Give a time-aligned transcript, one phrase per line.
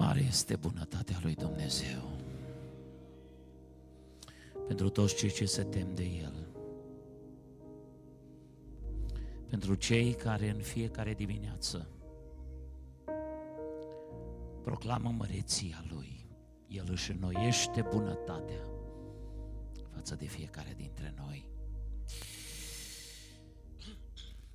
[0.00, 2.10] Mare este bunătatea lui Dumnezeu
[4.66, 6.46] pentru toți cei ce se tem de El,
[9.48, 11.88] pentru cei care în fiecare dimineață
[14.62, 16.26] proclamă măreția Lui.
[16.68, 18.64] El își înnoiește bunătatea
[19.94, 21.48] față de fiecare dintre noi.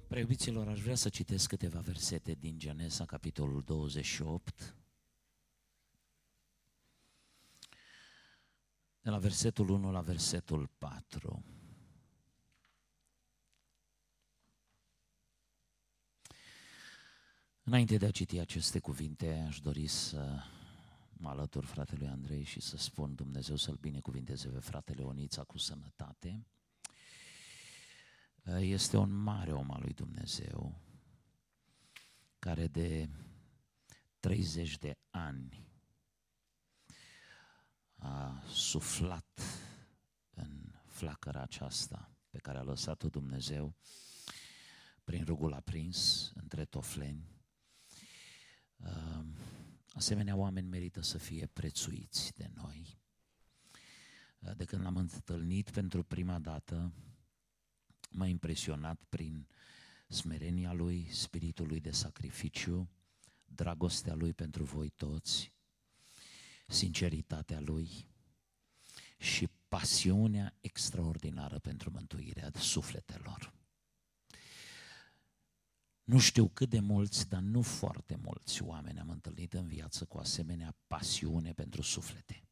[0.07, 4.75] Preiubiților, aș vrea să citesc câteva versete din Genesa, capitolul 28,
[9.05, 11.43] de la versetul 1 la versetul 4.
[17.63, 20.43] Înainte de a citi aceste cuvinte, aș dori să
[21.13, 26.45] mă alătur fratelui Andrei și să spun Dumnezeu să-l binecuvinteze pe fratele Onița cu sănătate.
[28.59, 30.81] Este un mare om al lui Dumnezeu,
[32.39, 33.09] care de
[34.19, 35.65] 30 de ani
[38.05, 39.41] a suflat
[40.33, 43.75] în flacăra aceasta pe care a lăsat-o Dumnezeu
[45.03, 47.33] prin rugul aprins între tofleni.
[49.93, 52.99] Asemenea oameni merită să fie prețuiți de noi.
[54.55, 56.93] De când l-am întâlnit pentru prima dată,
[58.11, 59.47] m-a impresionat prin
[60.07, 62.89] smerenia lui, spiritul lui de sacrificiu,
[63.45, 65.54] dragostea lui pentru voi toți,
[66.65, 68.07] sinceritatea lui
[69.17, 73.53] și pasiunea extraordinară pentru mântuirea sufletelor.
[76.03, 80.17] Nu știu cât de mulți, dar nu foarte mulți oameni am întâlnit în viață cu
[80.17, 82.43] asemenea pasiune pentru suflete.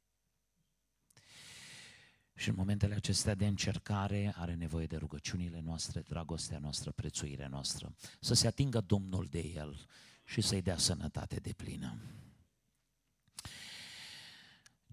[2.36, 7.95] Și în momentele acestea de încercare are nevoie de rugăciunile noastre, dragostea noastră, prețuirea noastră,
[8.20, 9.86] să se atingă Domnul de el
[10.25, 11.98] și să-i dea sănătate de plină.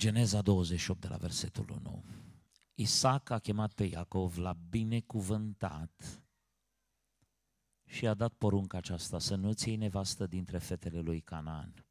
[0.01, 2.05] Geneza 28 de la versetul 1.
[2.75, 6.23] Isaac a chemat pe Iacov la binecuvântat
[7.85, 11.87] și a dat porunca aceasta să nu-ți iei nevastă dintre fetele lui Canaan.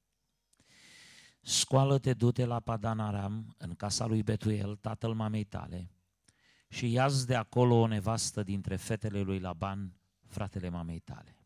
[1.41, 5.91] Scoală-te, du-te la Padan Aram, în casa lui Betuel, tatăl mamei tale,
[6.69, 9.93] și ia de acolo o nevastă dintre fetele lui Laban,
[10.25, 11.37] fratele mamei tale.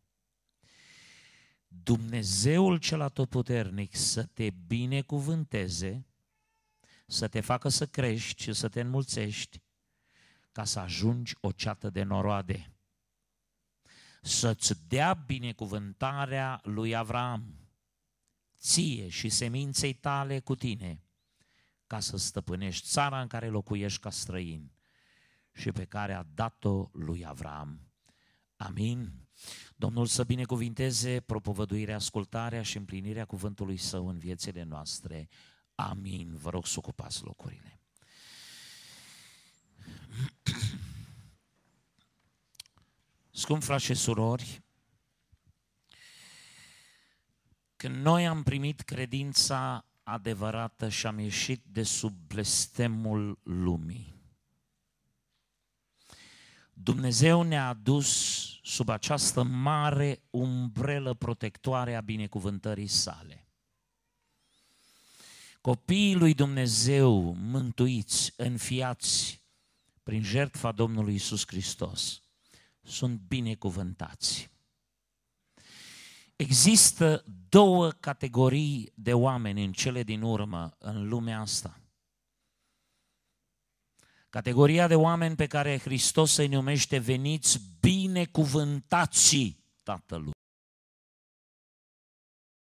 [1.68, 6.06] Dumnezeul cel atotputernic să te binecuvânteze,
[7.06, 9.62] să te facă să crești și să te înmulțești,
[10.52, 12.72] ca să ajungi o ceată de noroade.
[14.22, 17.54] Să-ți dea binecuvântarea lui Avram,
[18.58, 21.02] ție și seminței tale cu tine,
[21.86, 24.72] ca să stăpânești țara în care locuiești ca străin
[25.52, 27.80] și pe care a dat-o lui Avram.
[28.56, 29.28] Amin.
[29.76, 35.28] Domnul să binecuvinteze propovăduirea, ascultarea și împlinirea cuvântului său în viețile noastre.
[35.74, 36.36] Amin.
[36.36, 37.80] Vă rog să ocupați locurile.
[43.30, 44.62] Scump frați și surori,
[47.76, 54.14] când noi am primit credința adevărată și am ieșit de sub blestemul lumii,
[56.76, 63.43] Dumnezeu ne-a adus sub această mare umbrelă protectoare a binecuvântării sale.
[65.64, 69.42] Copiii lui Dumnezeu mântuiți, înfiați
[70.02, 72.22] prin jertfa Domnului Isus Hristos,
[72.82, 74.50] sunt binecuvântați.
[76.36, 81.80] Există două categorii de oameni în cele din urmă în lumea asta.
[84.30, 90.32] Categoria de oameni pe care Hristos îi numește veniți binecuvântații Tatălui.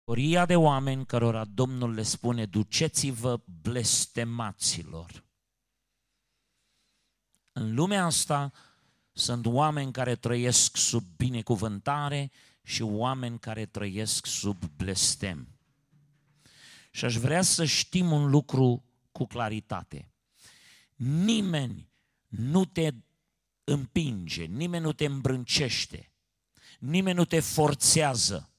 [0.08, 5.24] Categoria de oameni cărora Domnul le spune, duceți-vă blestemaților.
[7.52, 8.52] În lumea asta
[9.12, 12.30] sunt oameni care trăiesc sub binecuvântare
[12.62, 15.48] și oameni care trăiesc sub blestem.
[16.90, 20.12] Și aș vrea să știm un lucru cu claritate.
[20.96, 21.90] Nimeni
[22.26, 22.90] nu te
[23.64, 26.12] împinge, nimeni nu te îmbrâncește,
[26.78, 28.52] nimeni nu te forțează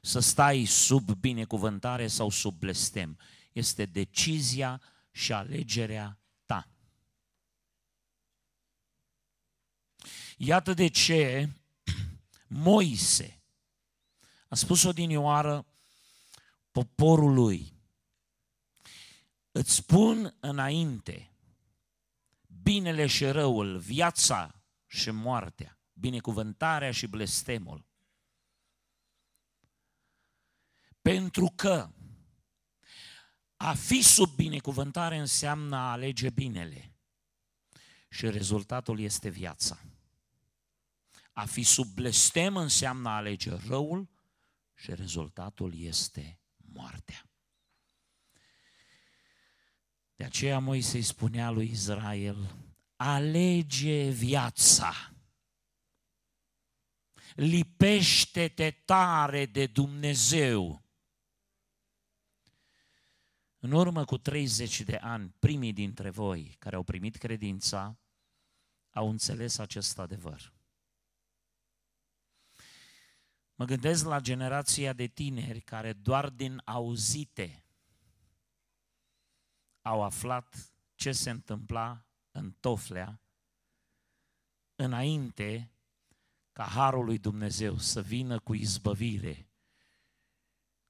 [0.00, 3.18] să stai sub binecuvântare sau sub blestem.
[3.52, 4.80] Este decizia
[5.10, 6.68] și alegerea ta.
[10.36, 11.50] Iată de ce
[12.46, 13.42] Moise
[14.48, 15.66] a spus o dinioară
[16.70, 17.72] poporului,
[19.52, 21.30] îți spun înainte
[22.62, 27.89] binele și răul, viața și moartea, binecuvântarea și blestemul.
[31.02, 31.90] Pentru că
[33.62, 36.92] A fi sub binecuvântare înseamnă a alege binele
[38.08, 39.80] și rezultatul este viața.
[41.32, 44.08] A fi sub blestem înseamnă a alege răul
[44.74, 47.30] și rezultatul este moartea.
[50.16, 52.56] De aceea Moise îi spunea lui Israel,
[52.96, 55.12] alege viața,
[57.34, 60.79] lipește-te tare de Dumnezeu.
[63.62, 67.98] În urmă cu 30 de ani, primii dintre voi care au primit credința,
[68.90, 70.52] au înțeles acest adevăr.
[73.54, 77.64] Mă gândesc la generația de tineri care doar din auzite
[79.82, 83.20] au aflat ce se întâmpla în Toflea
[84.74, 85.72] înainte
[86.52, 89.48] ca Harul lui Dumnezeu să vină cu izbăvire,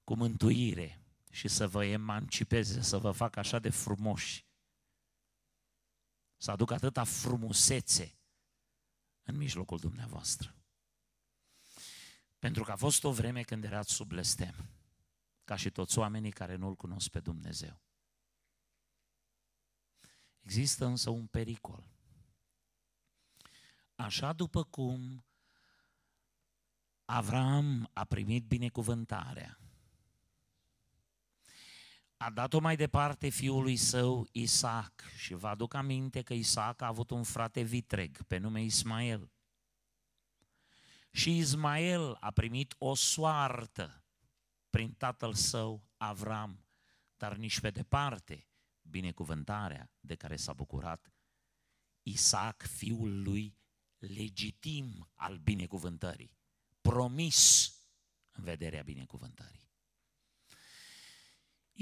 [0.04, 0.99] cu mântuire
[1.30, 4.46] și să vă emancipeze, să vă facă așa de frumoși,
[6.36, 8.18] să aducă atâta frumusețe
[9.22, 10.54] în mijlocul dumneavoastră.
[12.38, 14.70] Pentru că a fost o vreme când erați sub blestem,
[15.44, 17.80] ca și toți oamenii care nu-L cunosc pe Dumnezeu.
[20.40, 21.90] Există însă un pericol.
[23.94, 25.24] Așa după cum
[27.04, 29.58] Avram a primit binecuvântarea,
[32.22, 37.10] a dat-o mai departe fiului său Isaac și vă aduc aminte că Isaac a avut
[37.10, 39.32] un frate vitreg pe nume Ismael.
[41.10, 44.04] Și Ismael a primit o soartă
[44.70, 46.64] prin tatăl său Avram,
[47.16, 48.48] dar nici pe departe
[48.82, 51.12] binecuvântarea de care s-a bucurat
[52.02, 53.58] Isaac, fiul lui
[53.98, 56.36] legitim al binecuvântării,
[56.80, 57.72] promis
[58.30, 59.59] în vederea binecuvântării.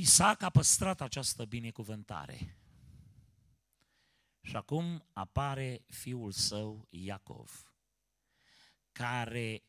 [0.01, 2.59] Isaac a păstrat această binecuvântare.
[4.41, 7.73] Și acum apare fiul său Iacov,
[8.93, 9.63] care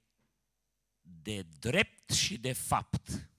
[1.01, 3.29] de drept și de fapt,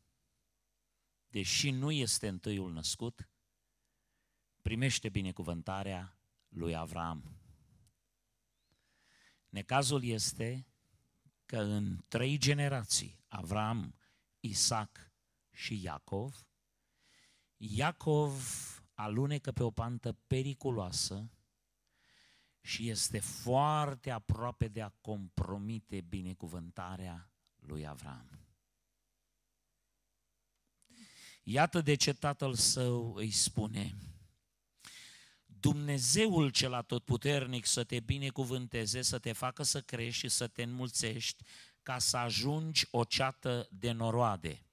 [1.28, 3.28] deși nu este întâiul născut,
[4.62, 7.40] primește binecuvântarea lui Avram.
[9.48, 10.66] Necazul este
[11.46, 13.94] că în trei generații, Avram,
[14.40, 15.12] Isaac
[15.50, 16.44] și Iacov,
[17.62, 18.42] Iacov
[18.94, 21.30] alunecă pe o pantă periculoasă
[22.60, 28.40] și este foarte aproape de a compromite binecuvântarea lui Avram.
[31.42, 33.96] Iată de ce tatăl său îi spune,
[35.46, 41.44] Dumnezeul cel atotputernic să te binecuvânteze, să te facă să crești și să te înmulțești,
[41.82, 44.64] ca să ajungi o ceată de noroade.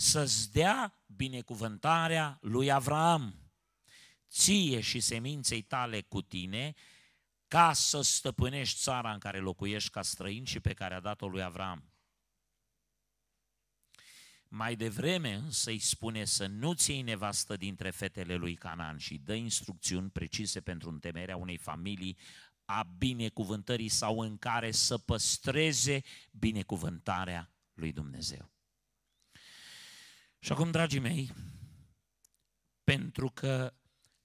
[0.00, 3.50] Să-ți dea binecuvântarea lui Avram,
[4.30, 6.74] ție și seminței tale cu tine,
[7.48, 11.42] ca să stăpânești țara în care locuiești ca străin și pe care a dat-o lui
[11.42, 11.92] Avram.
[14.48, 19.34] Mai devreme însă îi spune să nu-ți iei nevastă dintre fetele lui Canaan și dă
[19.34, 22.18] instrucțiuni precise pentru întemerea unei familii
[22.64, 28.57] a binecuvântării sau în care să păstreze binecuvântarea lui Dumnezeu.
[30.38, 31.32] Și acum, dragii mei,
[32.84, 33.74] pentru că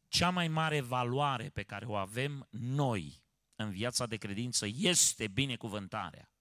[0.08, 3.24] cea mai mare valoare pe care o avem noi
[3.56, 6.32] în viața de credință este binecuvântarea.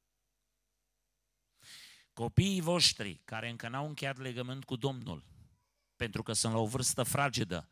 [2.13, 5.25] Copiii voștri care încă n-au încheiat legământ cu Domnul,
[5.97, 7.69] pentru că sunt la o vârstă fragedă,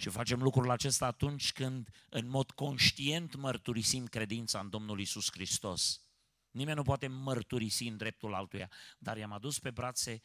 [0.00, 6.02] și facem lucrul acesta atunci când în mod conștient mărturisim credința în Domnul Isus Hristos.
[6.50, 10.20] Nimeni nu poate mărturisi în dreptul altuia, dar i-am adus pe brațe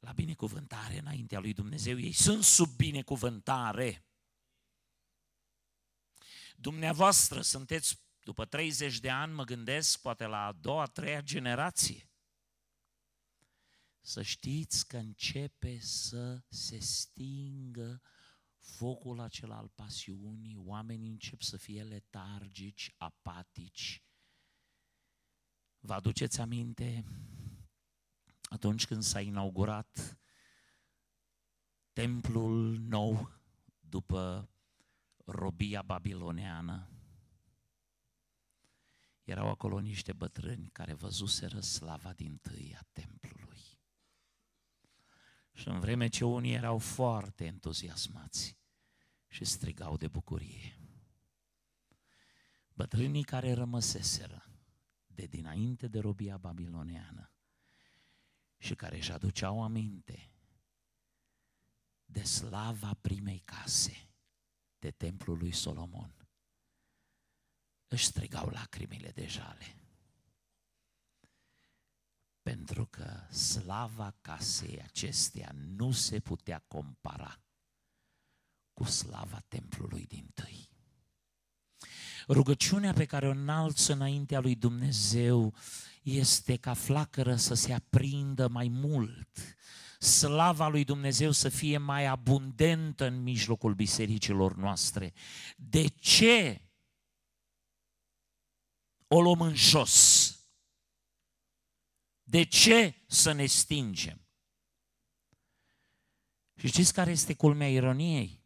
[0.00, 1.98] la binecuvântare înaintea lui Dumnezeu.
[1.98, 4.04] Ei sunt sub binecuvântare.
[6.56, 12.10] Dumneavoastră sunteți după 30 de ani mă gândesc poate la a doua, a treia generație.
[14.00, 18.02] Să știți că începe să se stingă
[18.58, 24.04] focul acela al pasiunii, oamenii încep să fie letargici, apatici.
[25.78, 27.04] Vă aduceți aminte
[28.50, 30.18] atunci când s-a inaugurat
[31.92, 33.30] templul nou
[33.80, 34.50] după
[35.24, 36.90] robia babiloneană?
[39.30, 43.60] erau acolo niște bătrâni care văzuseră slava din tâi a templului.
[45.52, 48.58] Și în vreme ce unii erau foarte entuziasmați
[49.28, 50.78] și strigau de bucurie,
[52.72, 54.44] bătrânii care rămăseseră
[55.06, 57.32] de dinainte de robia babiloneană
[58.60, 60.30] și care își aduceau aminte
[62.04, 64.08] de slava primei case,
[64.78, 66.28] de templul lui Solomon,
[67.88, 69.74] își strigau lacrimile de jale.
[72.42, 77.40] Pentru că slava casei acesteia nu se putea compara
[78.72, 80.69] cu slava templului din tâi.
[82.32, 85.54] Rugăciunea pe care o înalță înaintea lui Dumnezeu
[86.02, 89.38] este ca flacără să se aprindă mai mult,
[89.98, 95.12] slava lui Dumnezeu să fie mai abundentă în mijlocul bisericilor noastre.
[95.56, 96.64] De ce
[99.06, 100.34] o luăm în jos?
[102.22, 104.26] De ce să ne stingem?
[106.56, 108.39] Și știți care este culmea ironiei?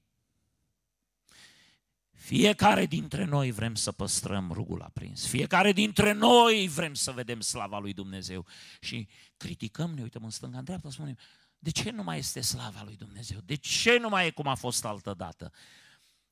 [2.25, 5.26] Fiecare dintre noi vrem să păstrăm rugul aprins.
[5.26, 8.47] Fiecare dintre noi vrem să vedem slava lui Dumnezeu.
[8.81, 11.19] Și criticăm, ne uităm în stânga, în dreapta, spunem,
[11.59, 13.40] de ce nu mai este slava lui Dumnezeu?
[13.40, 15.52] De ce nu mai e cum a fost altă dată?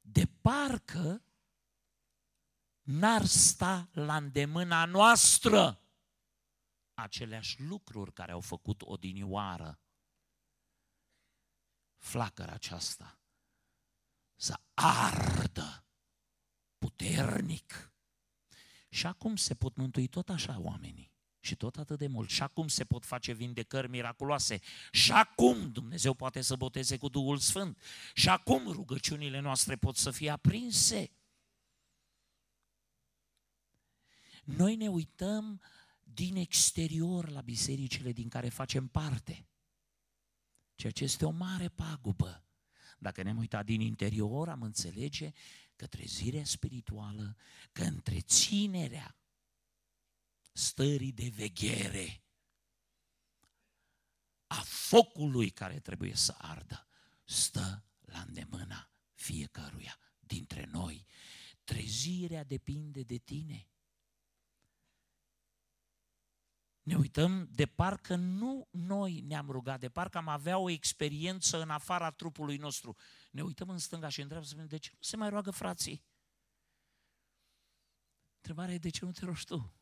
[0.00, 1.22] De parcă
[2.82, 5.80] n-ar sta la îndemâna noastră
[6.94, 9.80] aceleași lucruri care au făcut odinioară
[11.96, 13.18] flacăra aceasta
[14.34, 15.81] să ardă
[17.02, 17.92] puternic.
[18.88, 21.10] Și acum se pot mântui tot așa oamenii.
[21.40, 22.30] Și tot atât de mult.
[22.30, 24.60] Și acum se pot face vindecări miraculoase.
[24.92, 27.78] Și acum Dumnezeu poate să boteze cu Duhul Sfânt.
[28.14, 31.10] Și acum rugăciunile noastre pot să fie aprinse.
[34.44, 35.60] Noi ne uităm
[36.02, 39.46] din exterior la bisericile din care facem parte.
[40.74, 42.44] Ceea ce este o mare pagubă.
[42.98, 45.32] Dacă ne-am uitat din interior, am înțelege
[45.82, 47.36] că trezirea spirituală,
[47.72, 49.16] că întreținerea
[50.52, 52.22] stării de veghere
[54.46, 56.86] a focului care trebuie să ardă,
[57.24, 61.06] stă la îndemâna fiecăruia dintre noi.
[61.64, 63.68] Trezirea depinde de tine.
[66.82, 71.70] Ne uităm de parcă nu noi ne-am rugat, de parcă am avea o experiență în
[71.70, 72.96] afara trupului nostru.
[73.30, 75.50] Ne uităm în stânga și în dreapta să vedem de ce nu se mai roagă
[75.50, 76.04] frații.
[78.36, 79.72] Întrebarea e de ce nu te rogi tu?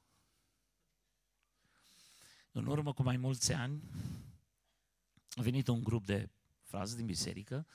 [2.52, 3.82] În urmă cu mai mulți ani
[5.30, 6.30] a venit un grup de
[6.62, 7.66] frați din biserică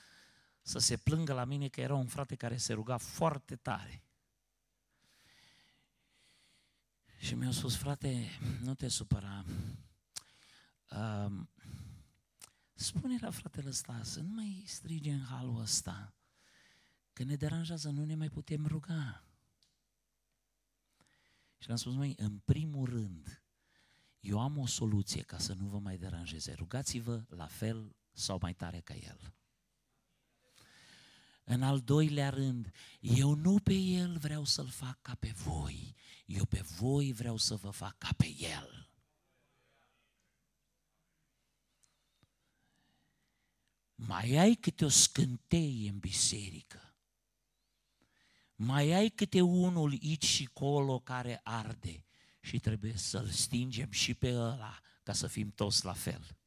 [0.61, 4.04] să se plângă la mine că era un frate care se ruga foarte tare.
[7.25, 8.29] Și mi-a spus, frate,
[8.61, 9.45] nu te supăra.
[10.89, 11.45] Uh,
[12.73, 16.15] spune la fratele ăsta să nu mai strige în halul ăsta,
[17.13, 19.23] că ne deranjează, nu ne mai putem ruga.
[21.57, 23.43] Și le-am spus, măi, în primul rând,
[24.19, 26.53] eu am o soluție ca să nu vă mai deranjeze.
[26.53, 29.33] Rugați-vă la fel sau mai tare ca el.
[31.47, 36.45] În al doilea rând, eu nu pe el vreau să-l fac ca pe voi, eu
[36.45, 38.89] pe voi vreau să vă fac ca pe el.
[43.95, 46.95] Mai ai câte o scânteie în biserică,
[48.55, 52.05] mai ai câte unul aici și colo care arde
[52.39, 56.37] și trebuie să-l stingem și pe ăla ca să fim toți la fel.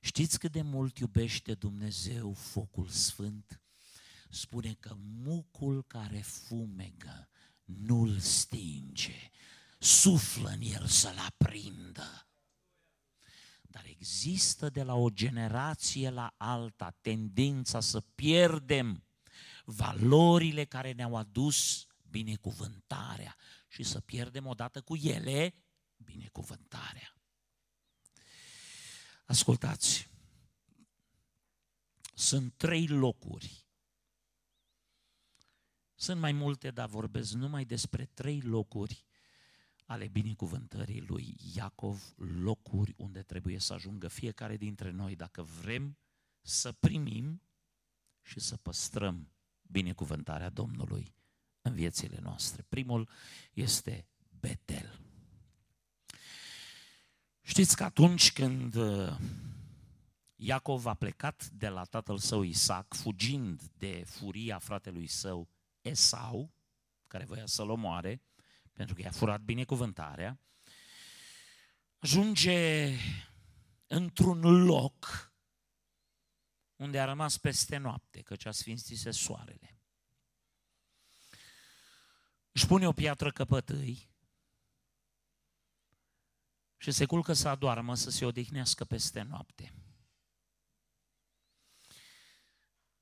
[0.00, 3.62] Știți cât de mult iubește Dumnezeu focul sfânt?
[4.30, 7.28] Spune că mucul care fumegă
[7.64, 9.30] nu-l stinge,
[9.78, 12.28] suflă în el să-l aprindă.
[13.62, 19.02] Dar există de la o generație la alta tendința să pierdem
[19.64, 23.36] valorile care ne-au adus binecuvântarea
[23.68, 25.54] și să pierdem odată cu ele
[25.96, 27.17] binecuvântarea.
[29.28, 30.10] Ascultați,
[32.14, 33.66] sunt trei locuri.
[35.94, 39.04] Sunt mai multe, dar vorbesc numai despre trei locuri
[39.84, 45.98] ale binecuvântării lui Iacov, locuri unde trebuie să ajungă fiecare dintre noi dacă vrem
[46.40, 47.42] să primim
[48.22, 49.32] și să păstrăm
[49.62, 51.14] binecuvântarea Domnului
[51.62, 52.62] în viețile noastre.
[52.68, 53.08] Primul
[53.52, 54.06] este
[54.40, 55.07] Betel.
[57.48, 59.16] Știți că atunci când uh,
[60.36, 65.48] Iacov a plecat de la tatăl său Isaac, fugind de furia fratelui său
[65.80, 66.54] Esau,
[67.06, 68.22] care voia să-l omoare,
[68.72, 70.40] pentru că i-a furat binecuvântarea,
[71.98, 72.92] ajunge
[73.86, 75.32] într-un loc
[76.76, 79.80] unde a rămas peste noapte, căci a sfințise soarele.
[82.52, 84.07] Își pune o piatră căpătâi
[86.78, 89.72] și se culcă să adoarmă, să se odihnească peste noapte.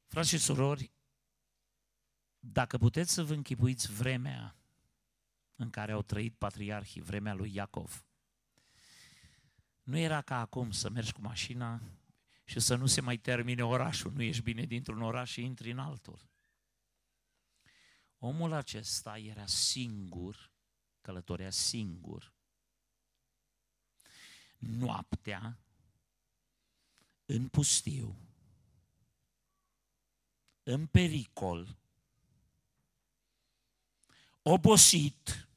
[0.06, 0.92] Frați și surori,
[2.38, 4.56] dacă puteți să vă închipuiți vremea
[5.54, 8.04] în care au trăit patriarhii, vremea lui Iacov,
[9.83, 11.83] nu era ca acum să mergi cu mașina
[12.45, 15.78] și să nu se mai termine orașul, nu ești bine dintr-un oraș și intri în
[15.78, 16.30] altul.
[18.18, 20.52] Omul acesta era singur,
[21.00, 22.36] călătorea singur,
[24.59, 25.59] noaptea,
[27.25, 28.17] în pustiu,
[30.63, 31.77] în pericol,
[34.43, 35.49] obosit,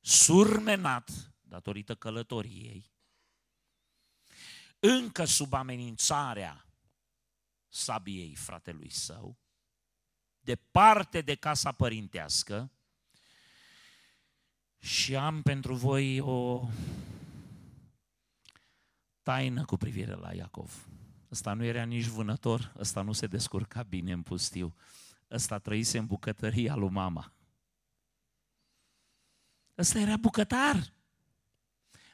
[0.00, 2.92] surmenat datorită călătoriei,
[4.78, 6.66] încă sub amenințarea
[7.68, 9.38] sabiei fratelui său,
[10.40, 12.70] departe de casa părintească
[14.78, 16.68] și am pentru voi o
[19.24, 20.88] taină cu privire la Iacov.
[21.30, 24.74] Ăsta nu era nici vânător, ăsta nu se descurca bine în pustiu.
[25.30, 27.32] Ăsta trăise în bucătăria lui mama.
[29.78, 30.92] Ăsta era bucătar,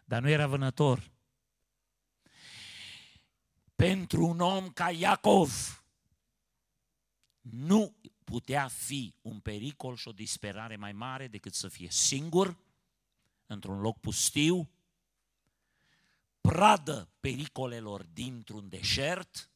[0.05, 1.11] dar nu era vânător.
[3.77, 5.85] Pentru un om ca Iacov,
[7.41, 12.59] nu putea fi un pericol și o disperare mai mare decât să fie singur,
[13.47, 14.71] într-un loc pustiu,
[16.41, 19.51] pradă pericolelor dintr-un deșert,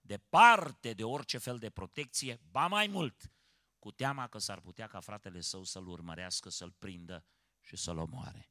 [0.00, 3.32] departe de orice fel de protecție, ba mai mult,
[3.78, 7.26] cu teama că s-ar putea ca fratele său să-l urmărească, să-l prindă
[7.60, 8.50] și să-l omoare.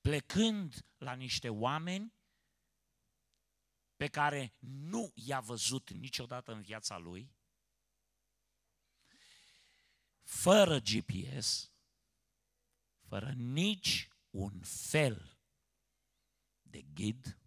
[0.00, 2.14] Plecând la niște oameni
[3.96, 7.32] pe care nu i-a văzut niciodată în viața lui,
[10.22, 11.72] fără GPS,
[13.08, 15.31] fără nici un fel
[16.72, 17.38] de ghid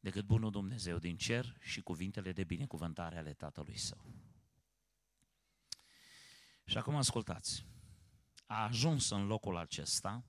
[0.00, 4.04] decât bunul Dumnezeu din cer și cuvintele de binecuvântare ale Tatălui Său.
[6.64, 7.66] Și acum ascultați.
[8.46, 10.24] A ajuns în locul acesta,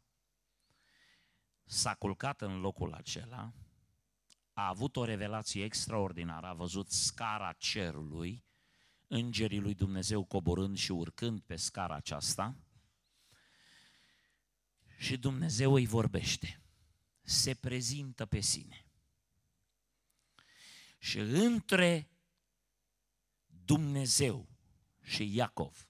[1.66, 3.54] s-a culcat în locul acela,
[4.54, 8.46] a avut o revelație extraordinară, a văzut scara cerului,
[9.08, 12.56] îngerii lui Dumnezeu coborând și urcând pe scara aceasta
[14.98, 16.62] și Dumnezeu îi vorbește
[17.28, 18.86] se prezintă pe sine.
[20.98, 22.10] Și între
[23.66, 24.48] Dumnezeu
[25.04, 25.88] și Iacov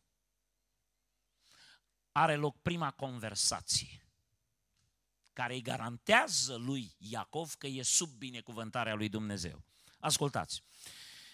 [2.12, 4.02] are loc prima conversație
[5.34, 9.64] care îi garantează lui Iacov că e sub binecuvântarea lui Dumnezeu.
[10.00, 10.64] Ascultați,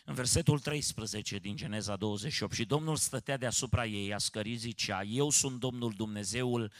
[0.05, 5.29] în versetul 13 din Geneza 28, și Domnul stătea deasupra ei, a scării zicea, eu
[5.29, 6.71] sunt Domnul Dumnezeul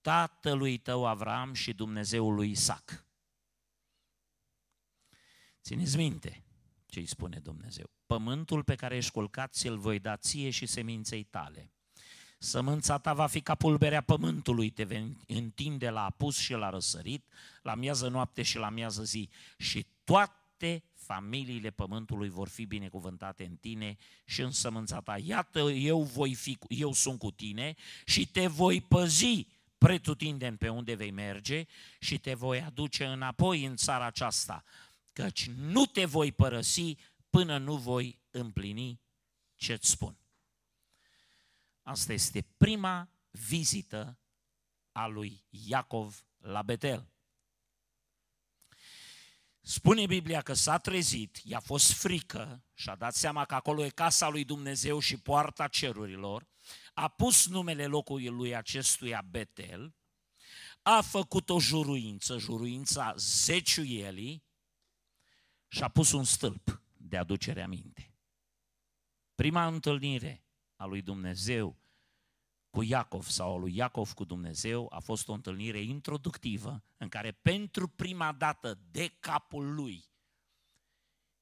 [0.00, 3.06] tatălui tău Avram și Dumnezeul lui Isaac.
[5.62, 6.42] Țineți minte
[6.86, 7.90] ce îi spune Dumnezeu.
[8.06, 11.72] Pământul pe care ești culcat ți-l voi da ție și seminței tale.
[12.38, 17.24] Sămânța ta va fi ca pulberea pământului, te vei întinde la apus și la răsărit,
[17.62, 19.28] la miază noapte și la miază zi.
[19.56, 25.18] Și toate familiile pământului vor fi binecuvântate în tine și în sămânța ta.
[25.18, 29.46] Iată, eu, voi fi, eu sunt cu tine și te voi păzi
[29.78, 31.64] pretutindem pe unde vei merge
[32.00, 34.64] și te voi aduce înapoi în țara aceasta,
[35.12, 36.94] căci nu te voi părăsi
[37.30, 39.00] până nu voi împlini
[39.54, 40.18] ce-ți spun.
[41.82, 44.18] Asta este prima vizită
[44.92, 47.12] a lui Iacov la Betel.
[49.60, 53.88] Spune Biblia că s-a trezit, i-a fost frică și a dat seama că acolo e
[53.88, 56.46] casa lui Dumnezeu și poarta cerurilor
[56.98, 59.96] a pus numele locului lui acestuia Betel,
[60.82, 64.44] a făcut o juruință, juruința zeciuielii,
[65.68, 68.14] și a pus un stâlp de aducere aminte.
[69.34, 70.44] Prima întâlnire
[70.76, 71.78] a lui Dumnezeu
[72.70, 77.32] cu Iacov sau a lui Iacov cu Dumnezeu a fost o întâlnire introductivă în care
[77.32, 80.04] pentru prima dată de capul lui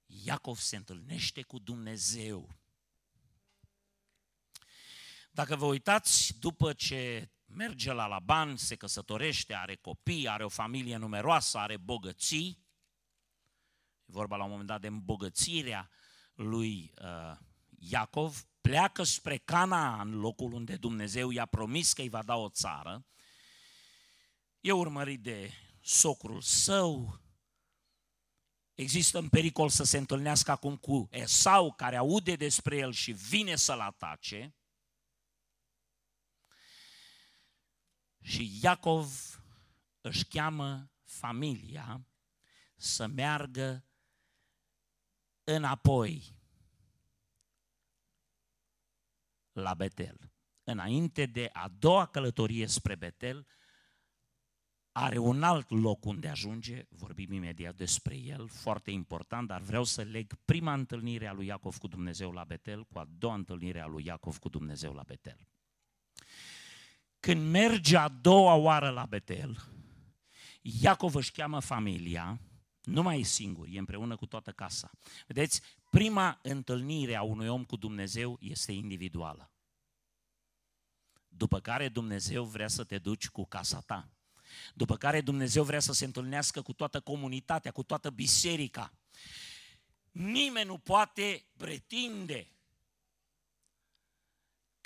[0.07, 2.66] Iacov se întâlnește cu Dumnezeu
[5.37, 10.97] dacă vă uitați, după ce merge la Laban, se căsătorește, are copii, are o familie
[10.97, 12.67] numeroasă, are bogății,
[14.05, 15.91] e vorba la un moment dat de îmbogățirea
[16.35, 17.37] lui uh,
[17.79, 22.49] Iacov, pleacă spre Cana, în locul unde Dumnezeu i-a promis că îi va da o
[22.49, 23.07] țară,
[24.61, 27.21] e urmărit de socrul său,
[28.75, 33.57] există în pericol să se întâlnească acum cu Esau, care aude despre el și vine
[33.57, 34.57] să-l atace,
[38.27, 39.41] Și Iacov
[40.01, 42.07] își cheamă familia
[42.77, 43.85] să meargă
[45.45, 46.37] înapoi
[49.53, 50.33] la Betel.
[50.65, 53.47] Înainte de a doua călătorie spre Betel,
[54.93, 60.03] are un alt loc unde ajunge, vorbim imediat despre el, foarte important, dar vreau să
[60.03, 63.87] leg prima întâlnire a lui Iacov cu Dumnezeu la Betel cu a doua întâlnire a
[63.87, 65.49] lui Iacov cu Dumnezeu la Betel.
[67.27, 69.69] Când merge a doua oară la Betel,
[70.63, 72.41] Iacov își cheamă familia,
[72.83, 74.91] nu mai e singur, e împreună cu toată casa.
[75.27, 75.61] Vedeți,
[75.91, 79.53] prima întâlnire a unui om cu Dumnezeu este individuală.
[81.29, 84.11] După care Dumnezeu vrea să te duci cu casa ta.
[84.75, 88.93] După care Dumnezeu vrea să se întâlnească cu toată comunitatea, cu toată biserica.
[90.11, 92.56] Nimeni nu poate pretinde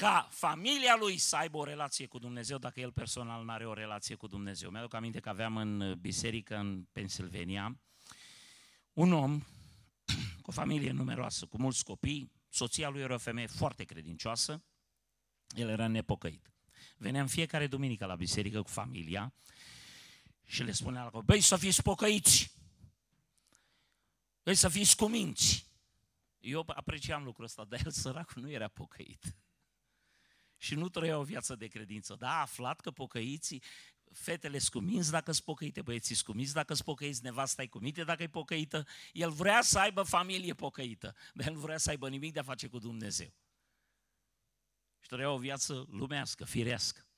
[0.00, 3.72] ca familia lui să aibă o relație cu Dumnezeu dacă el personal nu are o
[3.72, 4.70] relație cu Dumnezeu.
[4.70, 7.80] Mi-aduc aminte că aveam în biserică în Pennsylvania
[8.92, 9.40] un om
[10.42, 14.64] cu o familie numeroasă, cu mulți copii, soția lui era o femeie foarte credincioasă,
[15.56, 16.50] el era nepocăit.
[16.96, 19.34] Venea în fiecare duminică la biserică cu familia
[20.44, 22.54] și le spunea la copii, băi, să fiți pocăiți,
[24.42, 25.66] băi, să fiți cuminți.
[26.38, 29.34] Eu apreciam lucrul ăsta, dar el săracul nu era pocăit.
[30.62, 32.14] Și nu trăia o viață de credință.
[32.14, 33.62] Da, a aflat că pocăiții,
[34.12, 38.28] fetele scuminți dacă sunt pocăite, băieții scuminți dacă sunt pocăiți, nevasta e cumite dacă e
[38.28, 38.86] pocăită.
[39.12, 42.42] El vrea să aibă familie pocăită, dar el nu vrea să aibă nimic de a
[42.42, 43.34] face cu Dumnezeu.
[45.00, 47.08] Și trăia o viață lumească, firească.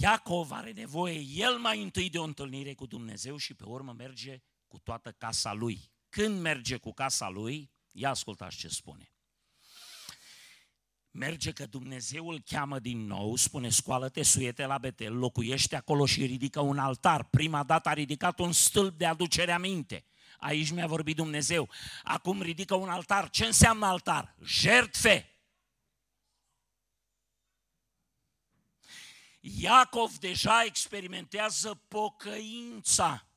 [0.00, 4.42] Iacov are nevoie el mai întâi de o întâlnire cu Dumnezeu și pe urmă merge
[4.66, 5.92] cu toată casa lui.
[6.08, 9.12] Când merge cu casa lui, ia ascultați ce spune.
[11.10, 16.26] Merge că Dumnezeu îl cheamă din nou, spune scoală-te, suiete la Betel, locuiește acolo și
[16.26, 17.24] ridică un altar.
[17.24, 20.04] Prima dată a ridicat un stâlp de aducere aminte.
[20.38, 21.68] Aici mi-a vorbit Dumnezeu.
[22.02, 23.30] Acum ridică un altar.
[23.30, 24.36] Ce înseamnă altar?
[24.44, 25.38] Jertfe.
[29.40, 33.28] Iacov deja experimentează pocăința.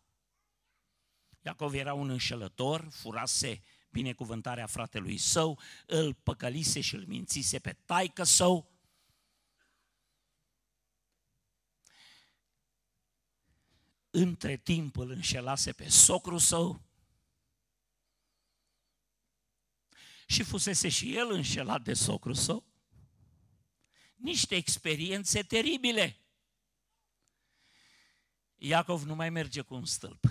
[1.41, 8.23] Iacov era un înșelător, furase binecuvântarea fratelui său, îl păcălise și îl mințise pe taică
[8.23, 8.71] său.
[14.09, 16.81] Între timp îl înșelase pe socru său
[20.27, 22.71] și fusese și el înșelat de socru său
[24.21, 26.19] niște experiențe teribile.
[28.55, 30.25] Iacov nu mai merge cu un stâlp.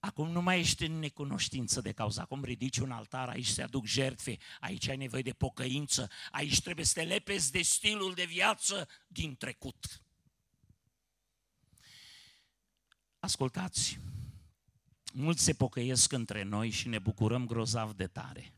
[0.00, 2.20] Acum nu mai ești în necunoștință de cauză.
[2.20, 6.84] Acum ridici un altar, aici se aduc jertfe, aici ai nevoie de pocăință, aici trebuie
[6.84, 10.02] să te lepezi de stilul de viață din trecut.
[13.18, 14.00] Ascultați,
[15.12, 18.52] mulți se pocăiesc între noi și ne bucurăm grozav de tare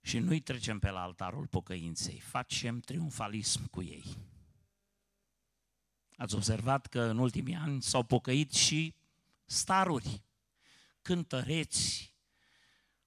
[0.00, 4.04] și nu-i trecem pe la altarul pocăinței, facem triumfalism cu ei.
[6.16, 8.94] Ați observat că în ultimii ani s-au pocăit și
[9.50, 10.22] staruri,
[11.02, 12.14] cântăreți,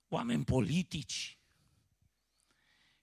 [0.08, 1.38] oameni politici,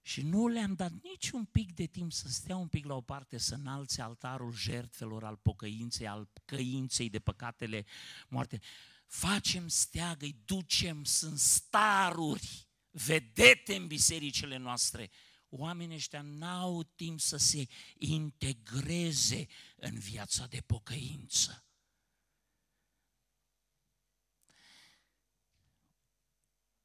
[0.01, 3.01] și nu le-am dat nici un pic de timp să stea un pic la o
[3.01, 7.85] parte, să înalțe altarul jertfelor, al pocăinței, al căinței de păcatele
[8.27, 8.61] moarte.
[9.07, 15.09] Facem steagă, îi ducem, sunt staruri vedete în bisericile noastre,
[15.49, 21.65] oamenii ăștia n-au timp să se integreze în viața de pocăință.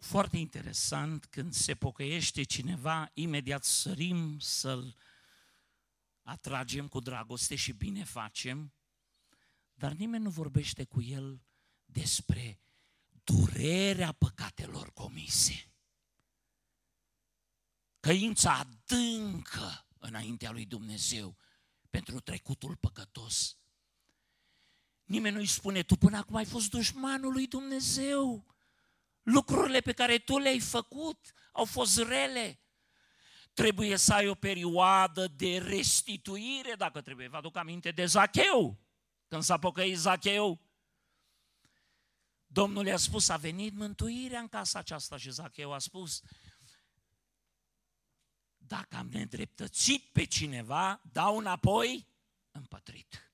[0.06, 4.96] Foarte interesant, când se pocăiește cineva, imediat sărim să-l
[6.22, 8.72] atragem cu dragoste și bine facem,
[9.74, 11.42] dar nimeni nu vorbește cu el
[11.84, 12.60] despre
[13.24, 15.70] durerea păcatelor comise
[18.06, 21.36] căința adâncă înaintea lui Dumnezeu
[21.90, 23.56] pentru trecutul păcătos.
[25.04, 28.55] Nimeni nu-i spune, tu până acum ai fost dușmanul lui Dumnezeu.
[29.26, 32.60] Lucrurile pe care tu le-ai făcut au fost rele.
[33.54, 37.28] Trebuie să ai o perioadă de restituire, dacă trebuie.
[37.28, 38.78] Vă aduc aminte de Zacheu.
[39.28, 40.60] Când s-a pocăit Zacheu,
[42.46, 46.22] Domnul i-a spus, a venit mântuirea în casa aceasta și Zacheu a spus,
[48.56, 52.08] dacă am nedreptățit pe cineva, dau înapoi
[52.50, 53.32] împătrit.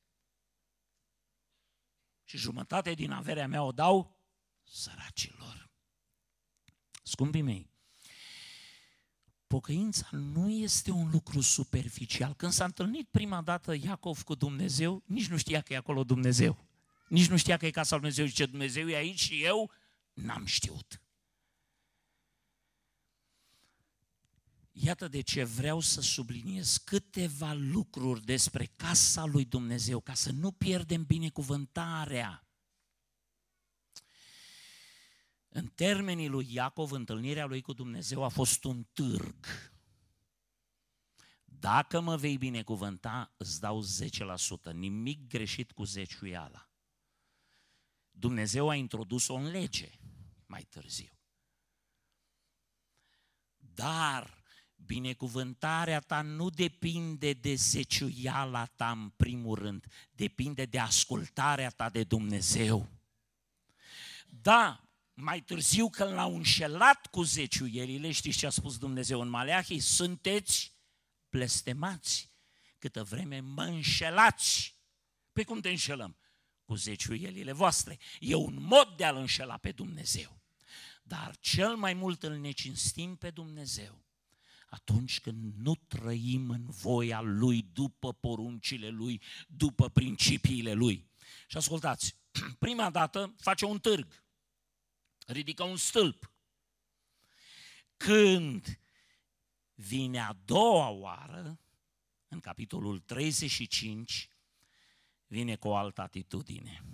[2.25, 4.21] Și jumătate din averea mea o dau
[4.63, 5.62] săracilor.
[7.13, 7.71] Scumpii mei,
[9.47, 12.35] pocăința nu este un lucru superficial.
[12.35, 16.67] Când s-a întâlnit prima dată Iacov cu Dumnezeu, nici nu știa că e acolo Dumnezeu.
[17.09, 18.27] Nici nu știa că e casa lui Dumnezeu.
[18.27, 19.71] Zice, Dumnezeu e aici și eu
[20.13, 21.03] n-am știut.
[24.73, 30.51] Iată de ce vreau să subliniez câteva lucruri despre casa lui Dumnezeu, ca să nu
[30.51, 32.47] pierdem binecuvântarea.
[35.55, 39.47] În termenii lui Iacov, întâlnirea lui cu Dumnezeu a fost un târg.
[41.45, 43.85] Dacă mă vei binecuvânta, îți dau
[44.71, 44.73] 10%.
[44.73, 46.71] Nimic greșit cu zeciuiala.
[48.11, 49.91] Dumnezeu a introdus-o în lege
[50.47, 51.19] mai târziu.
[53.57, 54.43] Dar
[54.75, 62.05] binecuvântarea ta nu depinde de zeciuiala ta în primul rând, depinde de ascultarea ta de
[62.05, 62.89] Dumnezeu.
[64.29, 64.82] Da,
[65.15, 69.81] mai târziu când l-au înșelat cu zeciuielile, știți ce a spus Dumnezeu în Maleahii?
[69.81, 70.75] Sunteți
[71.31, 72.31] blestemați
[72.79, 74.77] câtă vreme mă înșelați.
[75.33, 76.17] Pe cum te înșelăm?
[76.65, 77.99] Cu zeciuielile voastre.
[78.21, 80.41] E un mod de a-L înșela pe Dumnezeu.
[81.03, 84.03] Dar cel mai mult îl necinstim pe Dumnezeu
[84.73, 91.11] atunci când nu trăim în voia Lui, după poruncile Lui, după principiile Lui.
[91.47, 92.17] Și ascultați,
[92.59, 94.07] prima dată face un târg,
[95.27, 96.33] ridică un stâlp.
[97.97, 98.81] Când
[99.75, 101.61] vine a doua oară,
[102.29, 104.29] în capitolul 35,
[105.27, 106.85] vine cu o altă atitudine.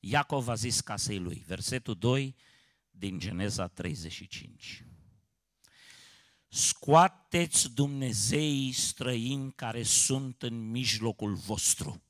[0.00, 2.36] Iacov a zis casei lui, versetul 2
[2.90, 4.84] din Geneza 35
[6.48, 12.02] scoateți Dumnezeii străini care sunt în mijlocul vostru.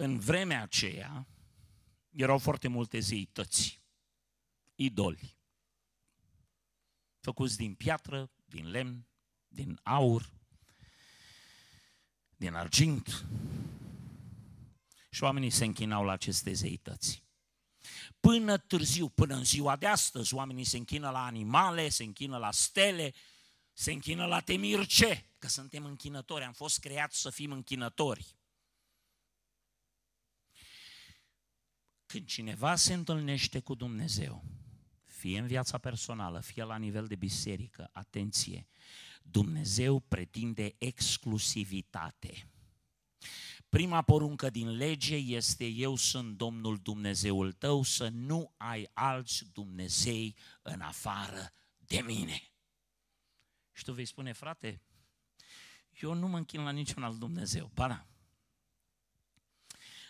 [0.00, 1.26] În vremea aceea
[2.10, 3.82] erau foarte multe zeități,
[4.74, 5.36] idoli,
[7.20, 9.06] făcuți din piatră, din lemn,
[9.48, 10.32] din aur,
[12.36, 13.26] din argint.
[15.10, 17.24] Și oamenii se închinau la aceste zeități.
[18.20, 22.50] Până târziu, până în ziua de astăzi, oamenii se închină la animale, se închină la
[22.50, 23.14] stele,
[23.72, 28.37] se închină la temirce, că suntem închinători, am fost creați să fim închinători.
[32.08, 34.44] Când cineva se întâlnește cu Dumnezeu,
[35.04, 38.66] fie în viața personală, fie la nivel de biserică, atenție,
[39.22, 42.50] Dumnezeu pretinde exclusivitate.
[43.68, 50.36] Prima poruncă din lege este eu sunt Domnul Dumnezeul tău, să nu ai alți Dumnezei
[50.62, 52.52] în afară de mine.
[53.72, 54.82] Și tu vei spune, frate,
[56.00, 57.70] eu nu mă închin la niciun alt Dumnezeu.
[57.74, 58.06] Ba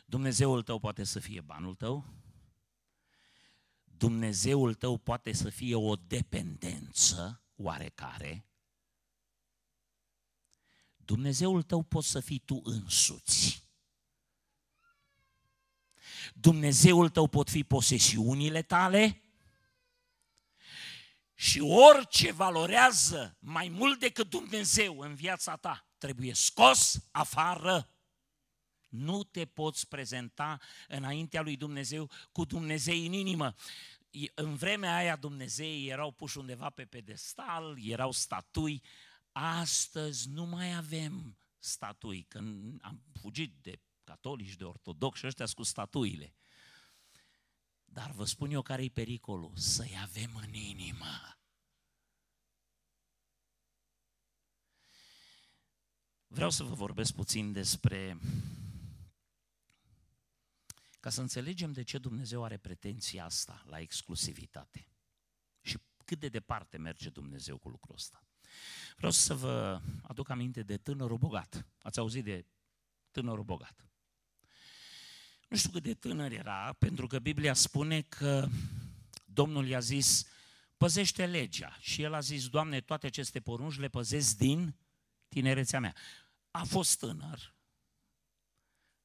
[0.09, 2.05] Dumnezeul tău poate să fie banul tău,
[3.85, 8.47] Dumnezeul tău poate să fie o dependență oarecare,
[10.97, 13.68] Dumnezeul tău poți să fii tu însuți.
[16.35, 19.23] Dumnezeul tău pot fi posesiunile tale
[21.35, 27.98] și orice valorează mai mult decât Dumnezeu în viața ta trebuie scos afară.
[28.88, 33.55] Nu te poți prezenta înaintea lui Dumnezeu cu Dumnezeu în inimă.
[34.35, 38.83] În vremea aia Dumnezei erau puși undeva pe pedestal, erau statui,
[39.40, 42.38] Astăzi nu mai avem statui, că
[42.81, 46.35] am fugit de catolici, de ortodoxi, ăștia cu statuile.
[47.85, 51.38] Dar vă spun eu care e pericolul, să-i avem în inimă.
[56.27, 58.18] Vreau să vă vorbesc puțin despre
[61.01, 64.89] ca să înțelegem de ce Dumnezeu are pretenția asta la exclusivitate
[65.61, 68.23] și cât de departe merge Dumnezeu cu lucrul ăsta.
[68.97, 71.67] Vreau să vă aduc aminte de tânărul bogat.
[71.83, 72.47] Ați auzit de
[73.11, 73.89] tânărul bogat.
[75.49, 78.49] Nu știu cât de tânăr era, pentru că Biblia spune că
[79.25, 80.27] Domnul i-a zis,
[80.77, 81.77] păzește legea.
[81.81, 84.77] Și el a zis, Doamne, toate aceste porunci le păzesc din
[85.29, 85.95] tinerețea mea.
[86.51, 87.55] A fost tânăr,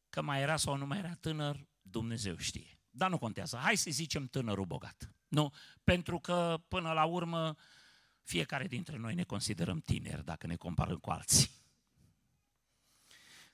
[0.09, 2.79] că mai era sau nu mai era tânăr, Dumnezeu știe.
[2.89, 3.57] Dar nu contează.
[3.57, 5.13] Hai să zicem tânărul bogat.
[5.27, 5.53] Nu,
[5.83, 7.55] pentru că până la urmă
[8.23, 11.49] fiecare dintre noi ne considerăm tineri dacă ne comparăm cu alții.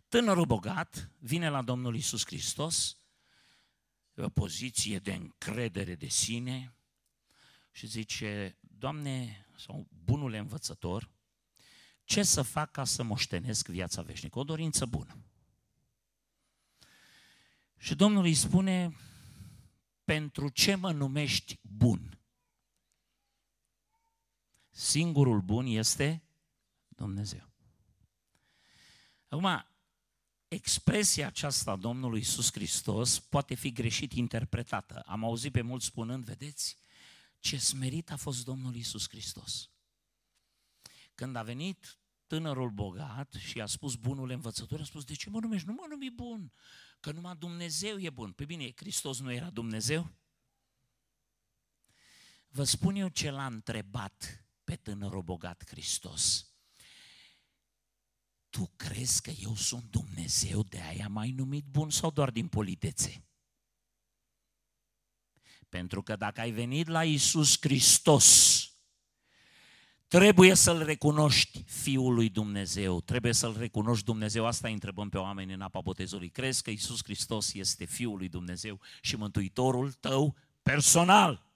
[0.07, 2.97] Tânărul bogat vine la Domnul Isus Hristos,
[4.15, 6.75] o poziție de încredere de sine
[7.71, 11.09] și zice, Doamne, sau bunule învățător,
[12.03, 14.39] ce să fac ca să moștenesc viața veșnică?
[14.39, 15.17] O dorință bună.
[17.79, 18.95] Și Domnul îi spune,
[20.03, 22.19] pentru ce mă numești bun?
[24.69, 26.23] Singurul bun este
[26.87, 27.49] Dumnezeu.
[29.27, 29.65] Acum,
[30.47, 35.03] expresia aceasta a Domnului Iisus Hristos poate fi greșit interpretată.
[35.05, 36.77] Am auzit pe mulți spunând, vedeți,
[37.39, 39.69] ce smerit a fost Domnul Iisus Hristos.
[41.15, 45.39] Când a venit tânărul bogat și a spus bunul învățător, a spus, de ce mă
[45.39, 45.67] numești?
[45.67, 46.51] Nu mă numi bun,
[46.99, 48.31] că numai Dumnezeu e bun.
[48.31, 50.11] Pe bine, Hristos nu era Dumnezeu?
[52.47, 56.53] Vă spun eu ce l-a întrebat pe tânărul bogat Hristos.
[58.49, 63.23] Tu crezi că eu sunt Dumnezeu, de aia mai numit bun sau doar din politețe?
[65.69, 68.48] Pentru că dacă ai venit la Isus Hristos,
[70.09, 74.45] trebuie să-L recunoști Fiul lui Dumnezeu, trebuie să-L recunoști Dumnezeu.
[74.45, 76.29] Asta îi întrebăm pe oameni în apa botezului.
[76.29, 81.47] Crezi că Isus Hristos este Fiul lui Dumnezeu și Mântuitorul tău personal?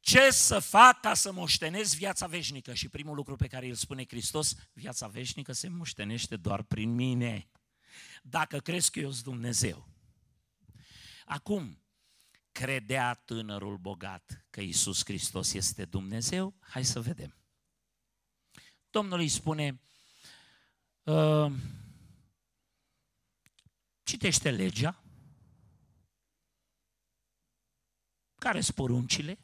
[0.00, 2.74] Ce să fac ca să moștenesc viața veșnică?
[2.74, 7.50] Și primul lucru pe care îl spune Hristos, viața veșnică se moștenește doar prin mine.
[8.22, 9.88] Dacă crezi că eu sunt Dumnezeu.
[11.24, 11.82] Acum,
[12.60, 16.54] credea tânărul bogat că Isus Hristos este Dumnezeu?
[16.60, 17.36] Hai să vedem.
[18.90, 19.80] Domnul îi spune,
[21.02, 21.52] uh,
[24.02, 25.02] citește legea,
[28.34, 29.38] care sunt poruncile,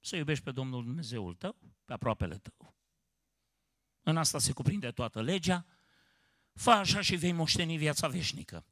[0.00, 2.74] să iubești pe Domnul Dumnezeul tău, pe aproapele tău.
[4.02, 5.66] În asta se cuprinde toată legea,
[6.52, 8.66] fă așa și vei moșteni viața veșnică.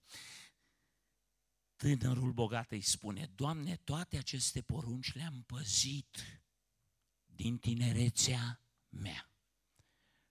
[1.82, 6.42] Tânărul bogat îi spune, Doamne, toate aceste porunci le-am păzit
[7.26, 9.30] din tinerețea mea.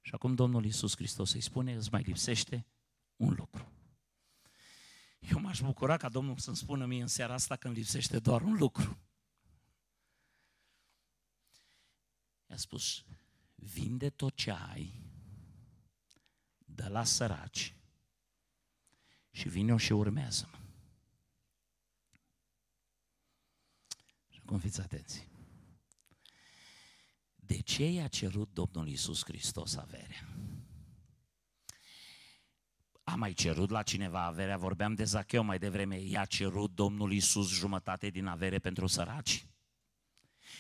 [0.02, 2.66] Și acum Domnul Iisus Hristos îi spune, îți mai lipsește
[3.16, 3.72] un lucru.
[5.20, 8.54] Eu m-aș bucura ca Domnul să-mi spună mie în seara asta când lipsește doar un
[8.54, 9.00] lucru.
[12.50, 13.06] I-a spus,
[13.56, 15.04] vinde tot ce ai,
[16.58, 17.76] dă la săraci
[19.32, 20.60] și vine-o și urmează-mă.
[24.52, 25.28] Acum fiți atenți.
[27.36, 30.28] De ce i-a cerut Domnul Iisus Hristos averea?
[33.04, 37.50] A mai cerut la cineva averea, vorbeam de Zacheu mai devreme, i-a cerut Domnul Iisus
[37.50, 39.48] jumătate din avere pentru săraci?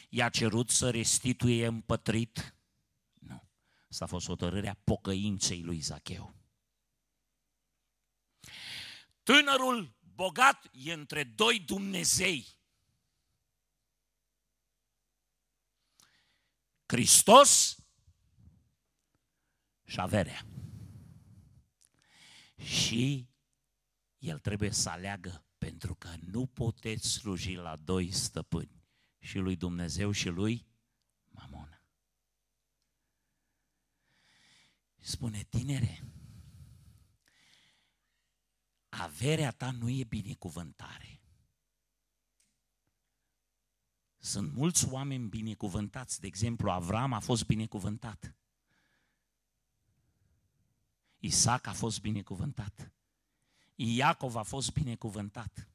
[0.10, 2.56] I-a cerut să restituie împătrit?
[3.14, 3.44] Nu.
[3.90, 6.36] Asta a fost hotărârea pocăinței lui Zacheu.
[9.24, 12.60] Tânărul bogat e între doi Dumnezei.
[16.92, 17.76] Hristos
[19.84, 20.46] și averea.
[22.56, 23.30] Și
[24.18, 28.84] el trebuie să aleagă pentru că nu puteți sluji la doi stăpâni,
[29.20, 30.68] și lui Dumnezeu și lui
[31.28, 31.84] Mamona.
[34.98, 36.04] Spune, tinere,
[38.90, 41.21] averea ta nu e binecuvântare.
[44.24, 46.20] Sunt mulți oameni binecuvântați.
[46.20, 48.36] De exemplu, Avram a fost binecuvântat.
[51.18, 52.92] Isaac a fost binecuvântat.
[53.76, 55.68] Iacov a fost binecuvântat.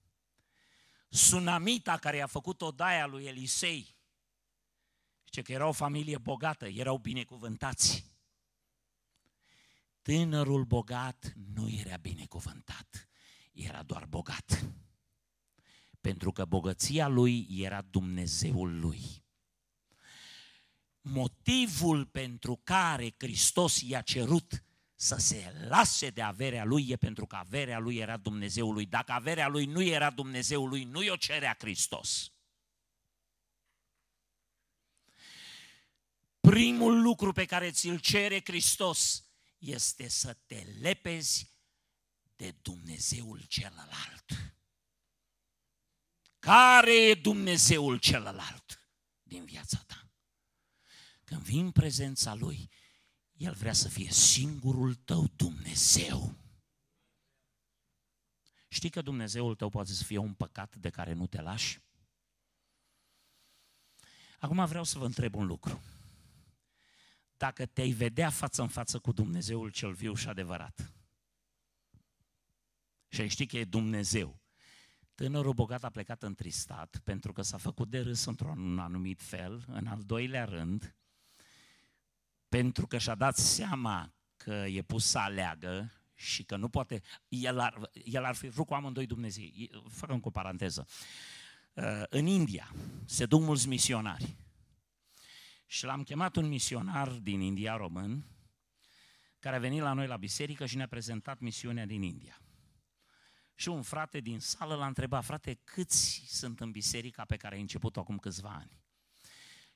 [1.09, 3.97] Sunamita care a făcut odaia lui Elisei,
[5.25, 8.05] zice că era o familie bogată, erau binecuvântați.
[10.03, 13.09] Tânărul bogat nu era binecuvântat,
[13.53, 14.65] era doar bogat
[16.07, 19.25] pentru că bogăția lui era Dumnezeul lui.
[21.01, 24.65] Motivul pentru care Hristos i-a cerut
[24.95, 28.87] să se lase de averea lui e pentru că averea lui era Dumnezeul lui.
[28.87, 32.33] Dacă averea lui nu era Dumnezeul lui, nu i-o cerea Hristos.
[36.41, 39.25] Primul lucru pe care ți-l cere Hristos
[39.59, 41.51] este să te lepezi
[42.37, 44.56] de Dumnezeul celălalt.
[46.47, 48.91] Care e Dumnezeul celălalt
[49.23, 50.11] din viața ta?
[51.25, 52.71] Când vii în prezența Lui,
[53.33, 56.37] El vrea să fie singurul tău Dumnezeu.
[58.69, 61.81] Știi că Dumnezeul tău poate să fie un păcat de care nu te lași?
[64.39, 65.83] Acum vreau să vă întreb un lucru.
[67.37, 70.93] Dacă te-ai vedea față în față cu Dumnezeul cel viu și adevărat,
[73.09, 74.45] și ai ști că e Dumnezeu,
[75.17, 79.65] Tânărul bogat a plecat întristat pentru că s-a făcut de râs într-un anumit fel.
[79.67, 80.97] În al doilea rând,
[82.49, 87.59] pentru că și-a dat seama că e pus să aleagă și că nu poate, el
[87.59, 89.71] ar, el ar fi vrut cu amândoi Dumnezei.
[89.89, 90.87] Fac încă o paranteză.
[91.73, 92.73] Uh, în India
[93.05, 94.37] se duc mulți misionari
[95.67, 98.27] și l-am chemat un misionar din India român
[99.39, 102.41] care a venit la noi la biserică și ne-a prezentat misiunea din India.
[103.59, 107.61] Și un frate din sală l-a întrebat, frate, câți sunt în biserica pe care ai
[107.61, 108.71] început acum câțiva ani?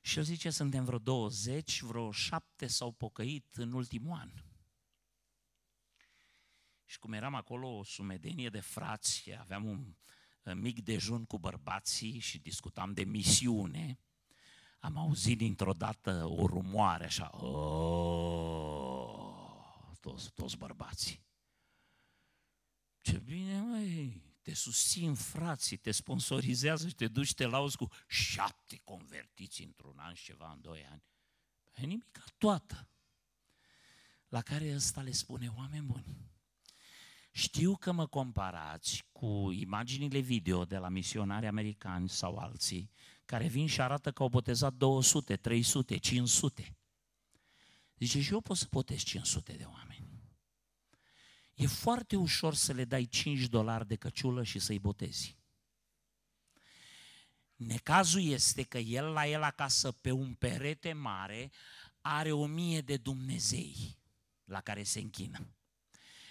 [0.01, 4.33] Și eu zice, suntem vreo 20, vreo șapte s-au pocăit în ultimul an.
[6.85, 9.95] Și cum eram acolo o sumedenie de frați, aveam un
[10.55, 13.99] mic dejun cu bărbații și discutam de misiune,
[14.79, 18.21] am auzit dintr-o dată o rumoare așa, oh,
[20.01, 21.29] toți, toți bărbații.
[23.01, 28.81] Ce bine, măi, te susțin frații, te sponsorizează și te duci, te lauzi cu șapte
[28.85, 31.03] convertiți într-un an și ceva, în doi ani.
[31.75, 32.89] E nimic toată.
[34.29, 36.31] La care ăsta le spune, oameni buni,
[37.33, 42.91] știu că mă comparați cu imaginile video de la misionari americani sau alții,
[43.25, 46.77] care vin și arată că au botezat 200, 300, 500.
[47.99, 50.00] Zice, și eu pot să botez 500 de oameni.
[51.61, 55.37] E foarte ușor să le dai 5 dolari de căciulă și să-i botezi.
[57.57, 61.51] Necazul este că el la el acasă, pe un perete mare,
[62.01, 63.99] are o mie de Dumnezei
[64.45, 65.47] la care se închină.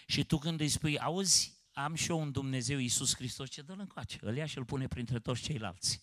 [0.07, 3.79] Și tu când îi spui, auzi, am și eu un Dumnezeu, Iisus Hristos, ce dă-l
[3.79, 6.01] încoace, îl ia și îl pune printre toți ceilalți.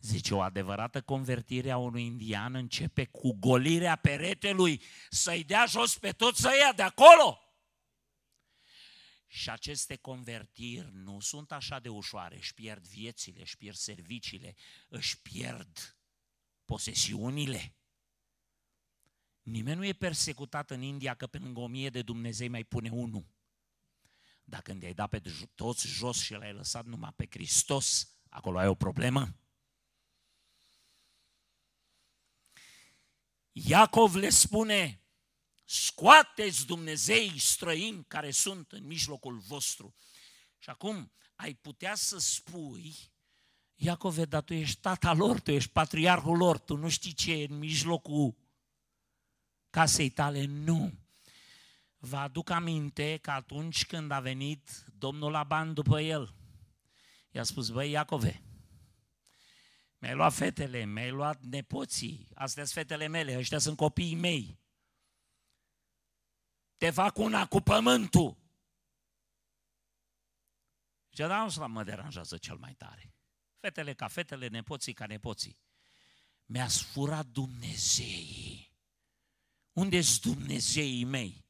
[0.00, 6.12] Zice, o adevărată convertire a unui indian începe cu golirea peretelui, să-i dea jos pe
[6.12, 7.43] toți să ia de acolo.
[9.34, 14.54] Și aceste convertiri nu sunt așa de ușoare, își pierd viețile, își pierd serviciile,
[14.88, 15.98] își pierd
[16.64, 17.76] posesiunile.
[19.42, 22.90] Nimeni nu e persecutat în India că pe lângă o mie de Dumnezei mai pune
[22.90, 23.26] unul.
[24.44, 25.22] Dacă când i-ai dat pe
[25.54, 29.36] toți jos și l-ai lăsat numai pe Hristos, acolo ai o problemă.
[33.52, 35.03] Iacov le spune,
[35.64, 39.94] scoateți Dumnezei străini care sunt în mijlocul vostru.
[40.58, 42.94] Și acum ai putea să spui,
[43.74, 47.46] Iacove, dar tu ești tata lor, tu ești patriarhul lor, tu nu știi ce e
[47.50, 48.34] în mijlocul
[49.70, 50.44] casei tale.
[50.44, 50.92] Nu.
[51.98, 56.34] Vă aduc aminte că atunci când a venit domnul Laban după el,
[57.30, 58.42] i-a spus, băi Iacove,
[59.98, 64.58] mi-ai luat fetele, mi-ai luat nepoții, astea sunt fetele mele, ăștia sunt copiii mei.
[66.76, 68.36] Te fac una cu pământul.
[71.08, 73.14] Și da, nu mă deranjează cel mai tare.
[73.60, 75.58] Fetele ca fetele, nepoții ca nepoții.
[76.46, 78.72] Mi-a sfurat Dumnezeii.
[79.72, 81.44] unde sunt Dumnezeii mei?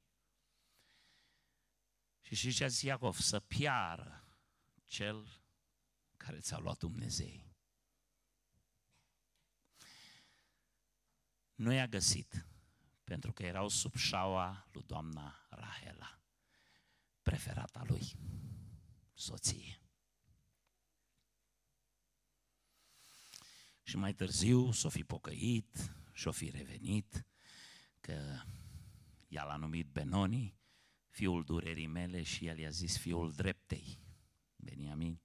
[2.21, 3.19] Și știți ce a zis Iacov?
[3.19, 4.25] Să piară
[4.85, 5.43] cel
[6.17, 7.45] care ți-a luat Dumnezei.
[11.55, 12.47] nu i-a găsit,
[13.05, 16.21] pentru că erau sub șaua lui doamna Rahela,
[17.23, 18.13] preferata lui,
[19.15, 19.79] soție.
[23.83, 27.27] Și mai târziu s-o fi pocăit și-o fi revenit
[28.01, 28.43] că
[29.29, 30.59] ea l-a numit Benoni,
[31.09, 33.99] fiul durerii mele și el i-a zis fiul dreptei,
[34.57, 35.21] Beniamin.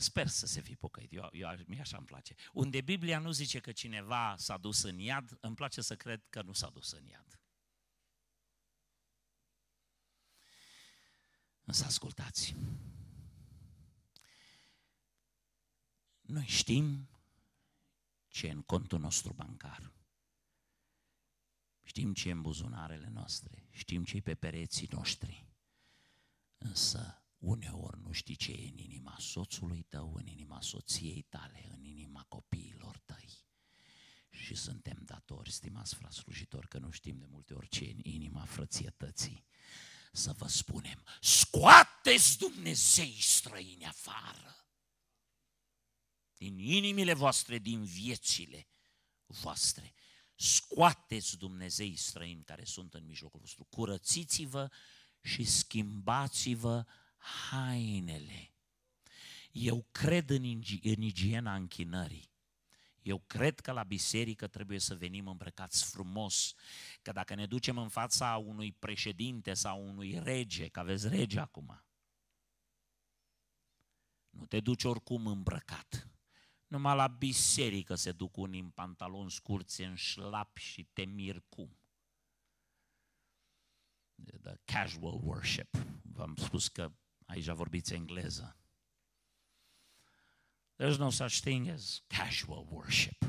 [0.00, 2.34] Sper să se fi pocăit, eu, eu, mie așa îmi place.
[2.52, 6.42] Unde Biblia nu zice că cineva s-a dus în iad, îmi place să cred că
[6.42, 7.40] nu s-a dus în iad.
[11.64, 12.56] Însă ascultați,
[16.20, 17.08] noi știm
[18.28, 19.92] ce e în contul nostru bancar.
[21.82, 25.46] Știm ce e în buzunarele noastre, știm ce e pe pereții noștri.
[26.58, 31.84] Însă Uneori nu știi ce e în inima soțului tău, în inima soției tale, în
[31.84, 33.46] inima copiilor tăi.
[34.30, 38.00] Și suntem datori, stimați frați slujitori, că nu știm de multe ori ce e în
[38.02, 39.46] inima frățietății.
[40.12, 44.68] Să vă spunem, scoateți Dumnezei străini afară
[46.38, 48.68] din inimile voastre, din viețile
[49.26, 49.94] voastre.
[50.34, 53.64] Scoateți Dumnezei străini care sunt în mijlocul vostru.
[53.64, 54.70] Curățiți-vă
[55.20, 56.86] și schimbați-vă
[57.18, 58.52] hainele.
[59.52, 60.44] Eu cred în,
[60.82, 62.30] în igiena închinării.
[63.02, 66.54] Eu cred că la biserică trebuie să venim îmbrăcați frumos,
[67.02, 71.82] că dacă ne ducem în fața unui președinte sau unui rege, că aveți rege acum,
[74.30, 76.08] nu te duci oricum îmbrăcat.
[76.66, 81.78] Numai la biserică se duc unii în pantaloni scurți, în șlap și te mir cum.
[84.24, 85.76] The casual worship.
[86.02, 86.92] V-am spus că
[87.28, 88.56] Aici vorbiți engleză.
[90.78, 93.24] There's no such thing as casual worship.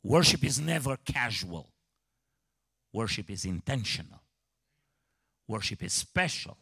[0.00, 1.72] Worship is never casual.
[2.90, 4.22] Worship is intentional.
[5.46, 6.56] Worship is special.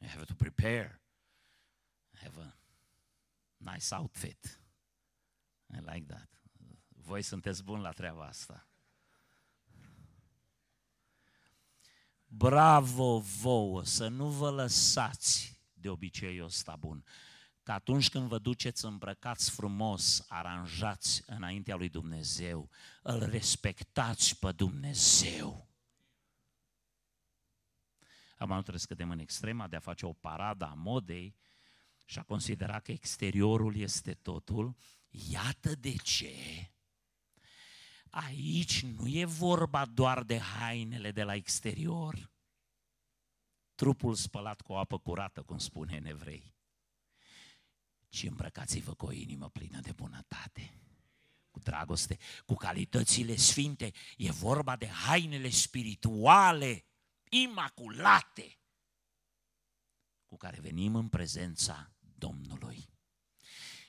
[0.00, 1.00] You have to prepare.
[2.22, 2.54] Have a
[3.58, 4.58] nice outfit.
[5.72, 6.28] I like that.
[6.88, 8.68] Voi sunteți buni la treaba asta.
[12.36, 17.04] Bravo vouă, să nu vă lăsați de obiceiul ăsta bun.
[17.62, 22.70] Că atunci când vă duceți îmbrăcați frumos, aranjați înaintea lui Dumnezeu,
[23.02, 25.68] îl respectați pe Dumnezeu.
[28.36, 31.36] Am nu trebuie să cădem în extrema de a face o paradă a modei
[32.04, 34.76] și a considera că exteriorul este totul.
[35.08, 36.34] Iată de ce
[38.14, 42.32] aici nu e vorba doar de hainele de la exterior,
[43.74, 46.54] trupul spălat cu o apă curată, cum spune în evrei,
[48.08, 50.78] ci îmbrăcați-vă cu o inimă plină de bunătate,
[51.50, 53.92] cu dragoste, cu calitățile sfinte.
[54.16, 56.84] E vorba de hainele spirituale,
[57.28, 58.58] imaculate,
[60.26, 62.93] cu care venim în prezența Domnului.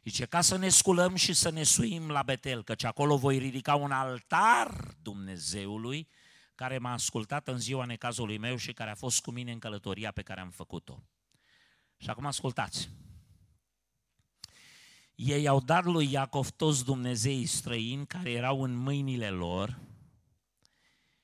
[0.06, 3.76] Zice, ca să ne sculăm și să ne suim la Betel, căci acolo voi ridica
[3.76, 6.08] un altar Dumnezeului,
[6.56, 10.12] care m-a ascultat în ziua necazului meu și care a fost cu mine în călătoria
[10.12, 11.04] pe care am făcut-o.
[11.98, 12.90] Și acum ascultați.
[15.16, 19.80] Ei au dat lui Iacov toți Dumnezeii străini care erau în mâinile lor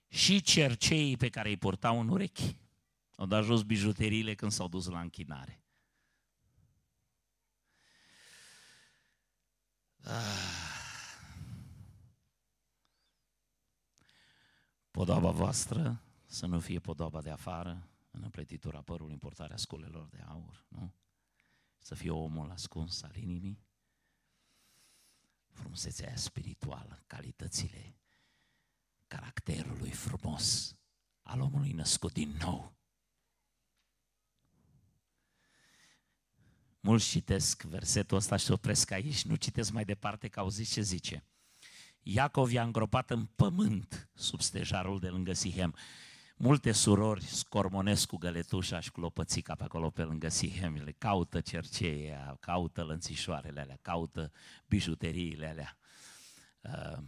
[0.07, 2.55] și cerceii pe care îi purtau în urechi.
[3.15, 5.60] Au dat jos bijuteriile când s-au dus la închinare.
[14.91, 20.21] Podoaba voastră să nu fie podoaba de afară, în împletitura părului, în portarea sculelor de
[20.27, 20.93] aur, nu?
[21.77, 23.63] Să fie omul ascuns al inimii,
[25.49, 27.95] frumusețea aia spirituală, calitățile
[29.07, 30.75] caracterului frumos
[31.21, 32.73] al omului născut din nou.
[36.83, 40.81] Mulți citesc versetul ăsta și se opresc aici, nu citesc mai departe că auziți ce
[40.81, 41.25] zice.
[42.01, 45.75] Iacov i-a îngropat în pământ sub stejarul de lângă Sihem.
[46.35, 50.75] Multe surori scormonesc cu găletușa și cu lopățica pe acolo pe lângă Sihem.
[50.75, 54.31] Le caută cerceia, caută lănțișoarele alea, caută
[54.67, 55.77] bijuteriile alea.
[56.61, 57.03] Uh,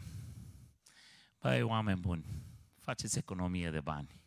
[1.40, 2.26] băi, oameni buni,
[2.80, 4.22] faceți economie de bani.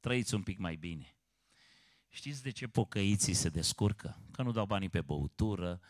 [0.00, 1.17] Trăiți un pic mai bine.
[2.08, 4.20] Știți de ce pocăiții se descurcă?
[4.32, 5.80] Că nu dau banii pe băutură,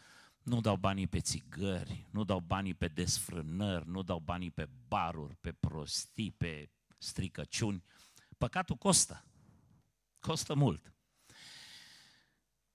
[0.43, 5.37] nu dau banii pe țigări, nu dau banii pe desfrânări, nu dau banii pe baruri,
[5.41, 7.85] pe prostii, pe stricăciuni.
[8.39, 9.25] Păcatul costă.
[10.19, 10.93] Costă mult.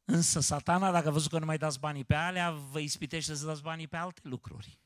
[0.06, 3.46] Însă satana, dacă a văzut că nu mai dați banii pe alea, vă ispitește să
[3.46, 4.80] dați banii pe alte lucruri.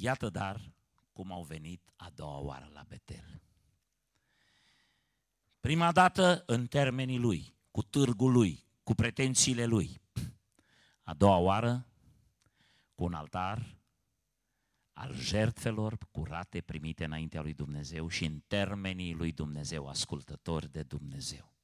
[0.00, 0.72] Iată dar
[1.12, 3.40] cum au venit a doua oară la Betel.
[5.60, 10.00] Prima dată în termenii lui, cu târgul lui, cu pretențiile lui.
[11.02, 11.86] A doua oară
[12.94, 13.76] cu un altar
[14.92, 21.54] al jertfelor curate primite înaintea lui Dumnezeu și în termenii lui Dumnezeu, ascultători de Dumnezeu.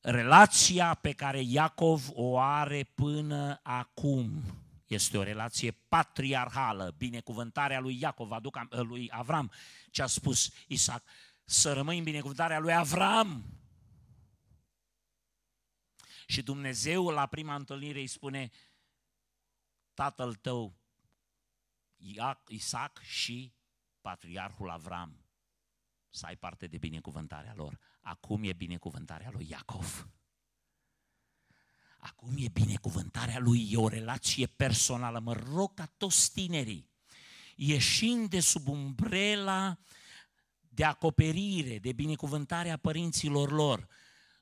[0.00, 4.42] Relația pe care Iacov o are până acum
[4.94, 9.52] este o relație patriarhală, binecuvântarea lui Iacov, aduc lui Avram,
[9.90, 11.04] ce a spus Isaac,
[11.44, 13.44] să rămâi în binecuvântarea lui Avram.
[16.26, 18.50] Și Dumnezeu la prima întâlnire îi spune,
[19.94, 20.78] tatăl tău
[22.48, 23.54] Isaac și
[24.00, 25.24] patriarhul Avram
[26.10, 27.78] să ai parte de binecuvântarea lor.
[28.00, 30.08] Acum e binecuvântarea lui Iacov.
[32.06, 35.18] Acum e binecuvântarea lui, e o relație personală.
[35.18, 36.90] Mă rog ca toți tinerii,
[37.56, 39.78] ieșind de sub umbrela
[40.60, 43.88] de acoperire, de binecuvântare a părinților lor,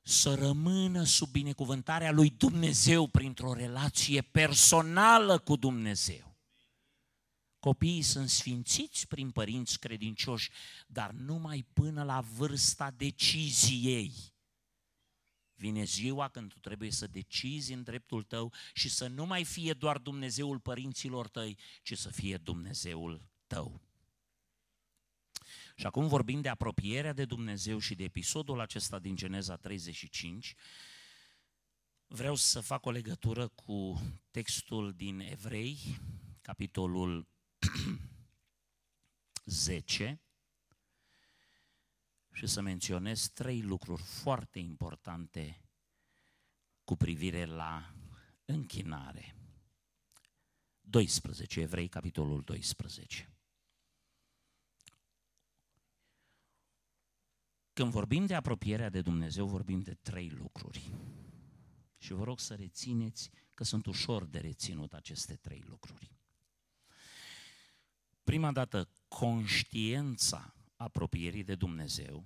[0.03, 6.37] să rămână sub binecuvântarea lui Dumnezeu printr-o relație personală cu Dumnezeu.
[7.59, 10.51] Copiii sunt sfințiți prin părinți credincioși,
[10.87, 14.32] dar numai până la vârsta deciziei
[15.63, 19.73] Vine ziua când tu trebuie să decizi în dreptul tău și să nu mai fie
[19.73, 23.81] doar Dumnezeul părinților tăi, ci să fie Dumnezeul tău.
[25.77, 30.55] Și acum vorbim de apropierea de Dumnezeu și de episodul acesta din Geneza 35,
[32.07, 34.01] vreau să fac o legătură cu
[34.31, 35.79] textul din Evrei,
[36.41, 37.29] capitolul
[39.45, 40.21] 10,
[42.33, 45.61] și să menționez trei lucruri foarte importante
[46.85, 47.95] cu privire la
[48.45, 49.37] închinare.
[50.81, 53.33] 12, Evrei, capitolul 12.
[57.73, 60.93] Când vorbim de apropierea de Dumnezeu, vorbim de trei lucruri.
[61.99, 66.13] Și vă rog să rețineți că sunt ușor de reținut aceste trei lucruri.
[68.25, 72.25] Prima dată, conștiența apropierii de Dumnezeu.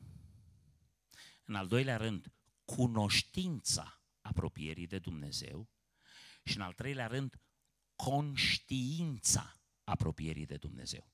[1.44, 2.32] În al doilea rând,
[2.64, 5.68] cunoștința apropierii de Dumnezeu.
[6.42, 7.40] Și în al treilea rând,
[7.96, 11.10] conștiința apropierii de Dumnezeu.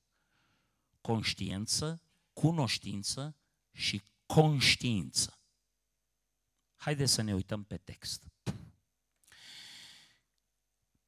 [1.01, 2.01] Conștiință,
[2.33, 3.35] cunoștință
[3.71, 5.39] și conștiință.
[6.75, 8.27] Haideți să ne uităm pe text.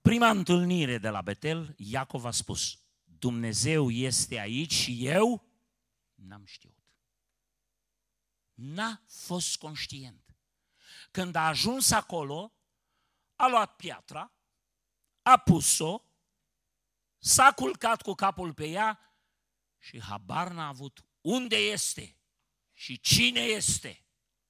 [0.01, 5.44] Prima întâlnire de la Betel, Iacov a spus, Dumnezeu este aici și eu
[6.25, 6.85] n-am știut.
[8.53, 10.35] N-a fost conștient.
[11.11, 12.53] Când a ajuns acolo,
[13.35, 14.33] a luat piatra,
[15.21, 16.03] a pus-o,
[17.17, 18.99] s-a culcat cu capul pe ea
[19.77, 22.17] și habar n-a avut unde este
[22.73, 24.05] și cine este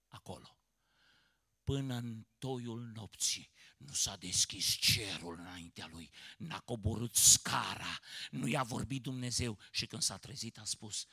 [0.08, 0.60] acolo.
[1.64, 8.00] Până în toiul nopții nu s-a deschis cerul înaintea lui, n-a coborât scara,
[8.32, 11.08] nu i-a vorbit Dumnezeu și când s-a trezit a spus,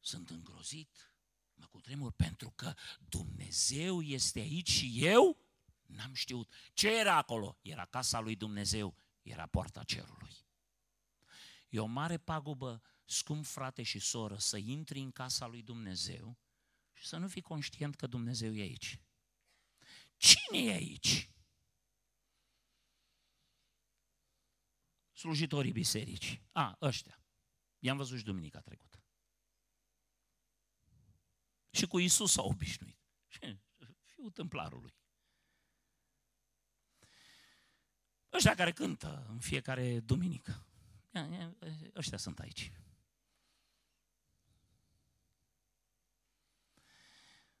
[0.00, 1.12] sunt îngrozit,
[1.54, 2.74] mă cutremur pentru că
[3.08, 5.46] Dumnezeu este aici și eu
[5.86, 6.52] n-am știut.
[6.72, 7.58] Ce era acolo?
[7.62, 10.36] Era casa lui Dumnezeu, era poarta cerului.
[11.68, 16.38] E o mare pagubă, scump frate și soră, să intri în casa lui Dumnezeu
[16.92, 19.00] și să nu fii conștient că Dumnezeu e aici.
[20.16, 21.30] Cine e aici?
[25.12, 26.42] Slujitorii bisericii.
[26.52, 27.20] A, ăștia.
[27.78, 28.95] I-am văzut și duminica trecută.
[31.76, 32.98] Și cu Isus s-au obișnuit.
[33.26, 33.58] Și
[34.04, 34.94] fiul templarului.
[38.32, 40.66] Ăștia care cântă în fiecare duminică.
[41.94, 42.72] Ăștia sunt aici.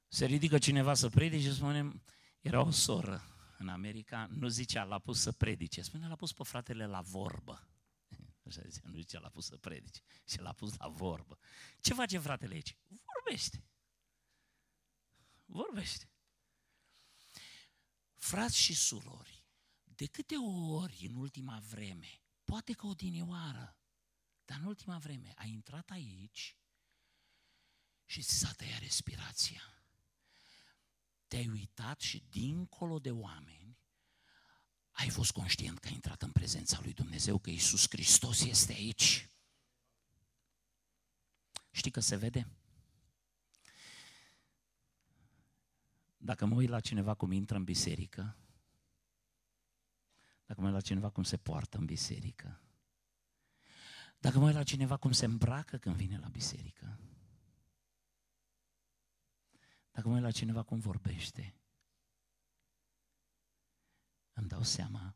[0.08, 2.02] Se ridică cineva să predice și spune,
[2.40, 3.22] era o soră
[3.58, 7.68] în America, nu zicea l-a pus să predice, spune l-a pus pe fratele la vorbă.
[8.46, 11.38] Așa zicea, nu zicea l-a pus să predice, și l-a pus la vorbă.
[11.80, 12.76] Ce face fratele aici?
[12.88, 13.64] Vorbește.
[15.46, 16.10] Vorbește.
[18.14, 19.44] Frați și surori,
[19.84, 20.36] de câte
[20.70, 23.78] ori în ultima vreme, poate că o dinioară,
[24.44, 26.56] dar în ultima vreme ai intrat aici
[28.04, 29.62] și ți s-a tăiat respirația.
[31.26, 33.78] Te-ai uitat și dincolo de oameni
[34.90, 39.28] ai fost conștient că ai intrat în prezența lui Dumnezeu, că Iisus Hristos este aici.
[41.70, 42.48] Știi că se vede?
[46.16, 48.36] Dacă mă uit la cineva cum intră în biserică,
[50.46, 52.60] dacă mă uit la cineva cum se poartă în biserică,
[54.18, 57.00] dacă mă uit la cineva cum se îmbracă când vine la biserică,
[59.90, 61.54] dacă mă uit la cineva cum vorbește,
[64.32, 65.14] îmi dau seama,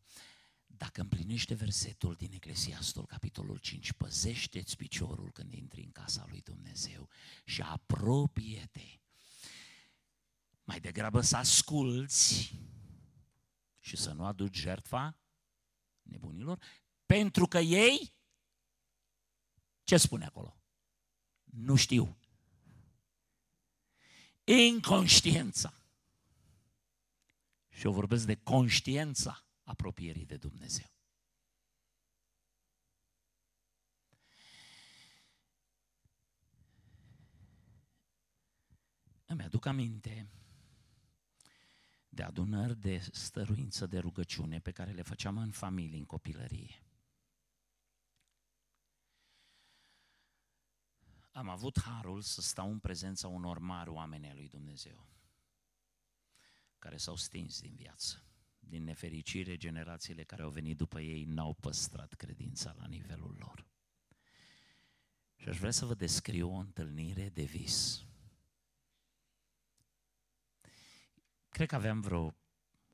[0.66, 7.08] dacă împlinește versetul din Eclesiastul, capitolul 5, păzește-ți piciorul când intri în casa lui Dumnezeu
[7.44, 8.99] și apropie-te.
[10.70, 12.54] Mai degrabă să asculți
[13.78, 15.18] și să nu aduci jertfa
[16.02, 16.62] nebunilor,
[17.06, 18.14] pentru că ei,
[19.82, 20.60] ce spune acolo?
[21.44, 22.18] Nu știu.
[24.44, 25.74] Inconștiența.
[27.68, 30.90] Și eu vorbesc de conștiența apropierii de Dumnezeu.
[39.24, 40.30] Îmi aduc aminte
[42.12, 46.84] de adunări de stăruință, de rugăciune pe care le făceam în familie, în copilărie.
[51.32, 55.08] Am avut harul să stau în prezența unor mari oameni ai lui Dumnezeu,
[56.78, 58.24] care s-au stins din viață.
[58.58, 63.66] Din nefericire, generațiile care au venit după ei n-au păstrat credința la nivelul lor.
[65.36, 68.04] Și aș vrea să vă descriu o întâlnire de vis
[71.60, 72.34] cred că aveam vreo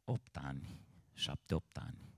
[0.05, 0.81] 8 ani,
[1.15, 1.23] 7-8
[1.73, 2.15] ani,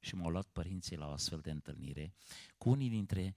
[0.00, 2.14] și m-au luat părinții la o astfel de întâlnire
[2.58, 3.34] cu unii dintre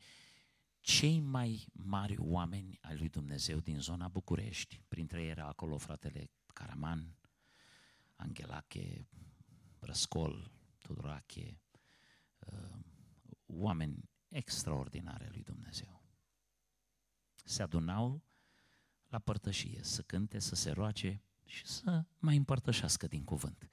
[0.80, 4.82] cei mai mari oameni ai lui Dumnezeu din zona București.
[4.88, 7.16] Printre ei era acolo fratele Caraman,
[8.16, 9.08] Anghelache,
[9.80, 11.60] Răscol, Tudorache,
[12.40, 12.78] uh,
[13.46, 16.04] oameni extraordinare lui Dumnezeu.
[17.44, 18.24] Se adunau
[19.08, 23.70] la părtășie, să cânte, să se roage și să mai împărtășească din cuvânt.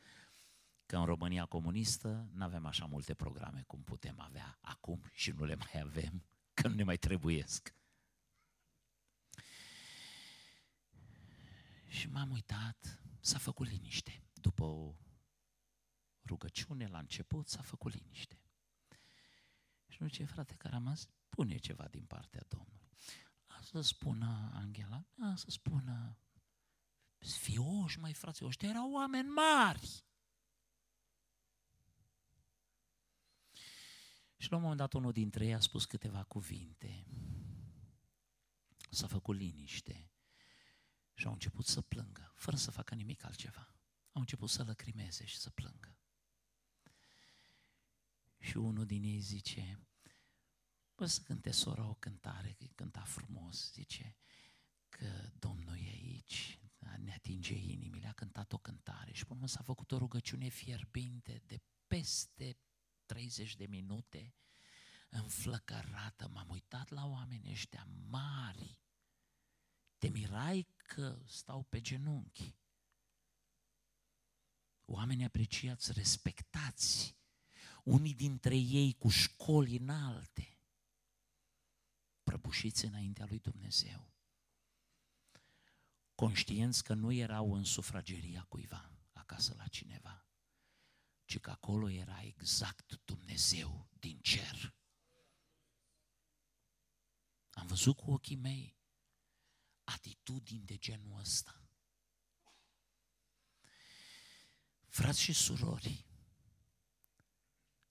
[0.87, 5.45] Că în România comunistă nu avem așa multe programe cum putem avea acum și nu
[5.45, 7.75] le mai avem, că nu ne mai trebuiesc.
[11.87, 14.23] Și m-am uitat, s-a făcut liniște.
[14.33, 14.95] După o
[16.25, 18.41] rugăciune la început, s-a făcut liniște.
[19.89, 22.89] Și nu ce, frate rămas, pune ceva din partea Domnului.
[23.47, 26.17] A să spună Angela, a să spună
[27.23, 30.05] fioși, mai frații, ăștia erau oameni mari.
[34.37, 37.07] Și la un moment dat unul dintre ei a spus câteva cuvinte.
[38.91, 40.13] S-a făcut liniște.
[41.15, 43.75] Și au început să plângă, fără să facă nimic altceva.
[44.13, 45.97] Au început să lăcrimeze și să plângă.
[48.39, 49.87] Și unul din ei zice,
[50.95, 54.17] bă, să cânte sora o cântare, că cânta frumos, zice,
[54.89, 56.62] că Domnul e aici,
[56.97, 61.61] ne atinge inimile, a cântat o cântare și până s-a făcut o rugăciune fierbinte de
[61.87, 62.59] peste
[63.07, 64.35] 30 de minute,
[65.09, 68.81] înflăcărată, m-am uitat la oamenii ăștia mari,
[69.99, 72.57] te mirai că stau pe genunchi.
[74.85, 77.17] Oameni apreciați, respectați,
[77.85, 80.59] unii dintre ei cu școli înalte,
[82.23, 84.12] prăbușiți înaintea lui Dumnezeu,
[86.15, 90.27] conștienți că nu erau în sufrageria cuiva, acasă la cineva,
[91.25, 94.75] ci că acolo era exact Dumnezeu din cer.
[97.51, 98.77] Am văzut cu ochii mei
[99.85, 101.63] atitudini de genul ăsta.
[104.89, 106.07] Frați și surori,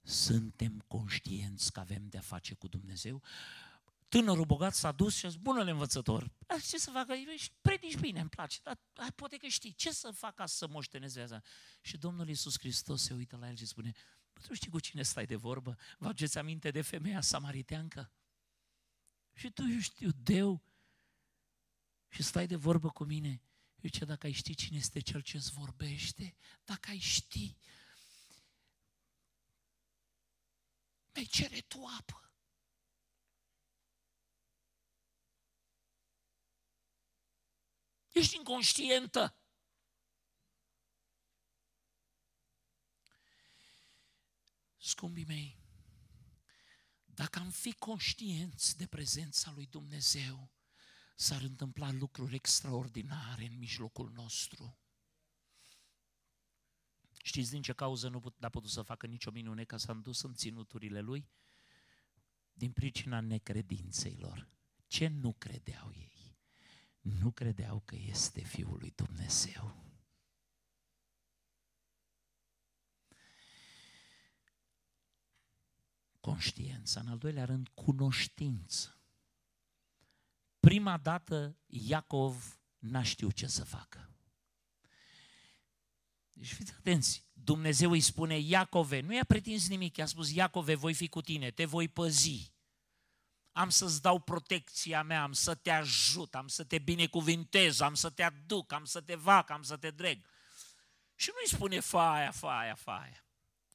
[0.02, 3.24] suntem conștienți că avem de-a face cu Dumnezeu?
[4.12, 6.32] Tânărul bogat s-a dus și a zis, bună învățător,
[6.70, 7.14] ce să facă?
[7.62, 11.14] Predici bine, îmi place, dar hai, poate că știi, ce să fac ca să moștenesc
[11.14, 11.42] viața?
[11.82, 13.92] Și Domnul Iisus Hristos se uită la el și spune,
[14.48, 15.78] tu știi cu cine stai de vorbă?
[15.98, 18.12] Vă aduceți aminte de femeia samariteancă?
[19.34, 20.64] Și tu ești iudeu
[22.10, 23.42] și stai de vorbă cu mine.
[23.82, 27.58] Eu ce dacă ai ști cine este cel ce îți vorbește, dacă ai ști,
[31.14, 32.26] mai cere tu apă.
[38.14, 39.36] Ești inconștientă.
[44.78, 45.60] Scumbii mei,
[47.06, 50.52] dacă am fi conștienți de prezența lui Dumnezeu,
[51.16, 54.78] s-ar întâmpla lucruri extraordinare în mijlocul nostru.
[57.24, 60.34] Știți din ce cauză nu a putut să facă nicio minune ca s-a dus în
[60.34, 61.30] ținuturile lui?
[62.54, 64.50] Din pricina necredinței lor.
[64.88, 66.21] Ce nu credeau ei?
[67.02, 69.80] Nu credeau că este Fiul lui Dumnezeu.
[76.20, 79.02] Conștiința, în al doilea rând, cunoștință.
[80.60, 84.10] Prima dată Iacov n-a știut ce să facă.
[86.34, 90.94] Deci fiți atenți, Dumnezeu îi spune Iacove, nu i-a pretins nimic, i-a spus Iacove, voi
[90.94, 92.52] fi cu tine, te voi păzi,
[93.52, 98.10] am să-ți dau protecția mea, am să te ajut, am să te binecuvintez, am să
[98.10, 100.26] te aduc, am să te fac, am să te dreg.
[101.16, 103.26] Și nu-i spune faia, faia, faia.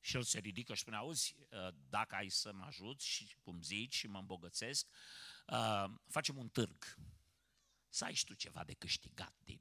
[0.00, 1.36] Și el se ridică și spune, auzi,
[1.88, 4.86] dacă ai să mă ajuți și cum zici și mă îmbogățesc,
[5.46, 6.96] uh, facem un târg.
[7.88, 9.60] Să ai și tu ceva de câștigat din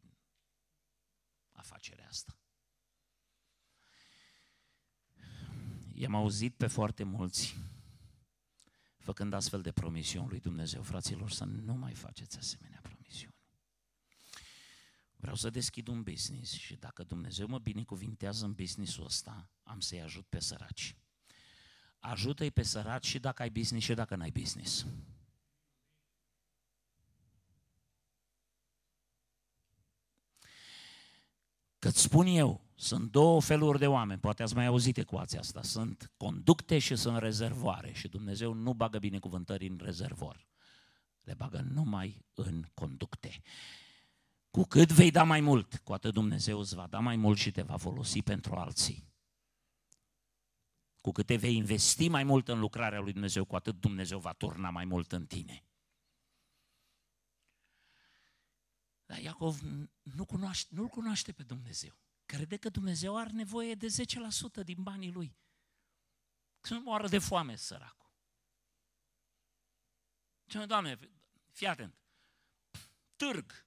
[1.51, 2.37] afacerea asta.
[5.93, 7.55] I-am auzit pe foarte mulți
[9.05, 13.35] făcând astfel de promisiuni lui Dumnezeu, fraților, să nu mai faceți asemenea promisiuni.
[15.15, 20.01] Vreau să deschid un business și dacă Dumnezeu mă binecuvintează în businessul ăsta, am să-i
[20.01, 20.95] ajut pe săraci.
[21.99, 24.85] Ajută-i pe săraci și dacă ai business și dacă n-ai business.
[31.79, 36.11] Că spun eu, sunt două feluri de oameni, poate ați mai auzit ecuația asta, sunt
[36.17, 40.47] conducte și sunt rezervoare și Dumnezeu nu bagă binecuvântări în rezervor,
[41.21, 43.41] le bagă numai în conducte.
[44.49, 47.51] Cu cât vei da mai mult, cu atât Dumnezeu îți va da mai mult și
[47.51, 49.13] te va folosi pentru alții.
[51.01, 54.33] Cu cât te vei investi mai mult în lucrarea lui Dumnezeu, cu atât Dumnezeu va
[54.33, 55.65] turna mai mult în tine.
[59.05, 59.59] Dar Iacov
[60.01, 62.04] nu cunoaște, nu-L cunoaște pe Dumnezeu.
[62.25, 63.87] Crede că Dumnezeu are nevoie de
[64.61, 65.35] 10% din banii lui.
[66.61, 68.11] Să nu moară de foame săracul.
[70.45, 70.99] Ce Doamne,
[71.51, 71.95] fii atent.
[73.15, 73.65] Târg.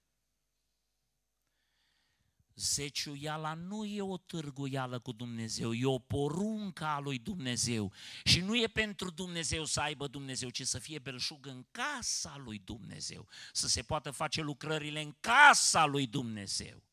[2.55, 7.93] Zeciuiala nu e o târguială cu Dumnezeu, e o poruncă a lui Dumnezeu.
[8.25, 12.59] Și nu e pentru Dumnezeu să aibă Dumnezeu, ci să fie belșug în casa lui
[12.59, 13.29] Dumnezeu.
[13.53, 16.88] Să se poată face lucrările în casa lui Dumnezeu.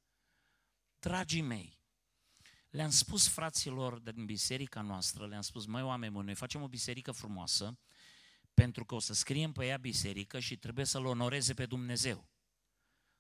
[1.06, 1.80] Dragii mei,
[2.70, 7.12] le-am spus fraților din biserica noastră, le-am spus, măi oameni buni, noi facem o biserică
[7.12, 7.80] frumoasă,
[8.54, 12.30] pentru că o să scriem pe ea biserică și trebuie să-L onoreze pe Dumnezeu.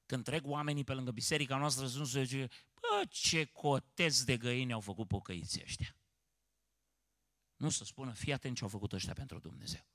[0.05, 4.37] Când trec oamenii pe lângă biserica noastră, să nu se zice, bă, ce coteți de
[4.37, 5.97] găini au făcut pocăiții ăștia.
[7.55, 9.87] Nu să spună, fii atent ce au făcut ăștia pentru Dumnezeu.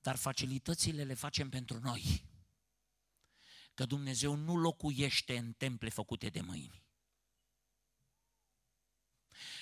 [0.00, 2.32] Dar facilitățile le facem pentru noi.
[3.74, 6.84] Că Dumnezeu nu locuiește în temple făcute de mâini.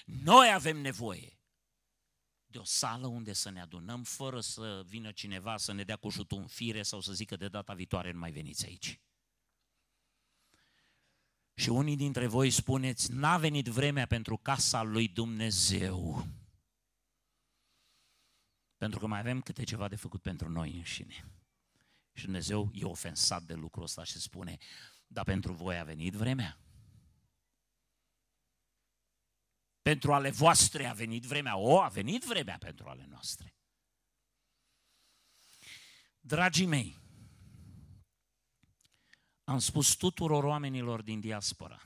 [0.05, 1.41] Noi avem nevoie
[2.47, 6.09] de o sală unde să ne adunăm fără să vină cineva să ne dea cu
[6.09, 9.01] șutul în fire sau să zică de data viitoare nu mai veniți aici.
[11.55, 16.27] Și unii dintre voi spuneți, n-a venit vremea pentru casa lui Dumnezeu.
[18.77, 21.42] Pentru că mai avem câte ceva de făcut pentru noi înșine.
[22.13, 24.59] Și Dumnezeu e ofensat de lucrul ăsta și spune,
[25.07, 26.59] dar pentru voi a venit vremea.
[29.83, 31.57] Pentru ale voastre a venit vremea.
[31.57, 33.55] O, a venit vremea pentru ale noastre.
[36.21, 37.01] Dragii mei,
[39.45, 41.83] am spus tuturor oamenilor din diaspora,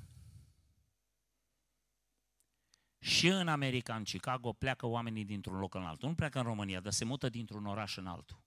[3.06, 6.08] și în America, în Chicago, pleacă oamenii dintr-un loc în altul.
[6.08, 8.45] Nu pleacă în România, dar se mută dintr-un oraș în altul.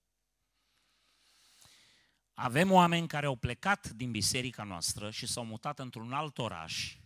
[2.41, 6.97] Avem oameni care au plecat din biserica noastră și s-au mutat într-un alt oraș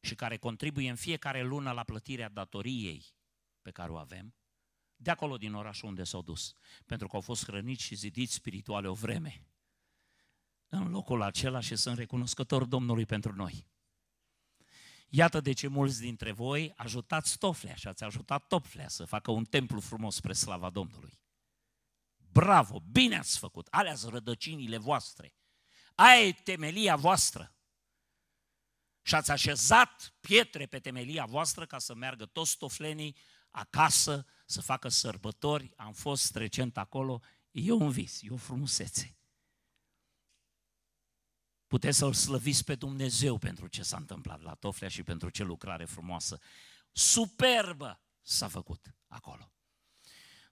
[0.00, 3.04] și care contribuie în fiecare lună la plătirea datoriei
[3.62, 4.34] pe care o avem,
[4.96, 6.52] de acolo din orașul unde s-au dus,
[6.86, 9.46] pentru că au fost hrăniți și zidiți spirituale o vreme
[10.68, 13.66] în locul acela și sunt recunoscător Domnului pentru noi.
[15.08, 19.44] Iată de ce mulți dintre voi ajutați Toflea și ați ajutat Toflea să facă un
[19.44, 21.20] templu frumos spre slava Domnului.
[22.32, 25.34] Bravo, bine ați făcut, alea sunt rădăcinile voastre.
[25.94, 27.54] Aia e temelia voastră.
[29.02, 33.16] Și ați așezat pietre pe temelia voastră ca să meargă toți toflenii
[33.50, 35.72] acasă, să facă sărbători.
[35.76, 37.20] Am fost recent acolo,
[37.50, 39.18] e un vis, e o frumusețe.
[41.66, 45.84] Puteți să-L slăviți pe Dumnezeu pentru ce s-a întâmplat la Toflea și pentru ce lucrare
[45.84, 46.38] frumoasă.
[46.92, 49.52] Superbă s-a făcut acolo.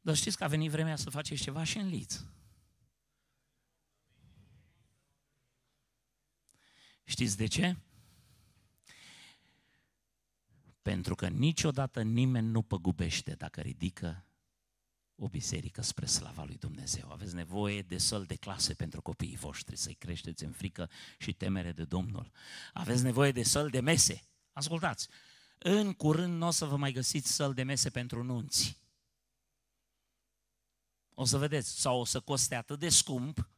[0.09, 2.21] Dar știți că a venit vremea să faceți ceva și în Liț.
[7.05, 7.77] Știți de ce?
[10.83, 14.25] Pentru că niciodată nimeni nu păgubește dacă ridică
[15.15, 17.13] o biserică spre slava lui Dumnezeu.
[17.13, 21.73] Aveți nevoie de săl de clase pentru copiii voștri, să-i creșteți în frică și temere
[21.73, 22.31] de Domnul.
[22.73, 24.29] Aveți nevoie de săl de mese.
[24.53, 25.09] Ascultați,
[25.59, 28.87] în curând nu o să vă mai găsiți săl de mese pentru nunți.
[31.21, 33.51] O să vedeți, sau o să coste atât de scump,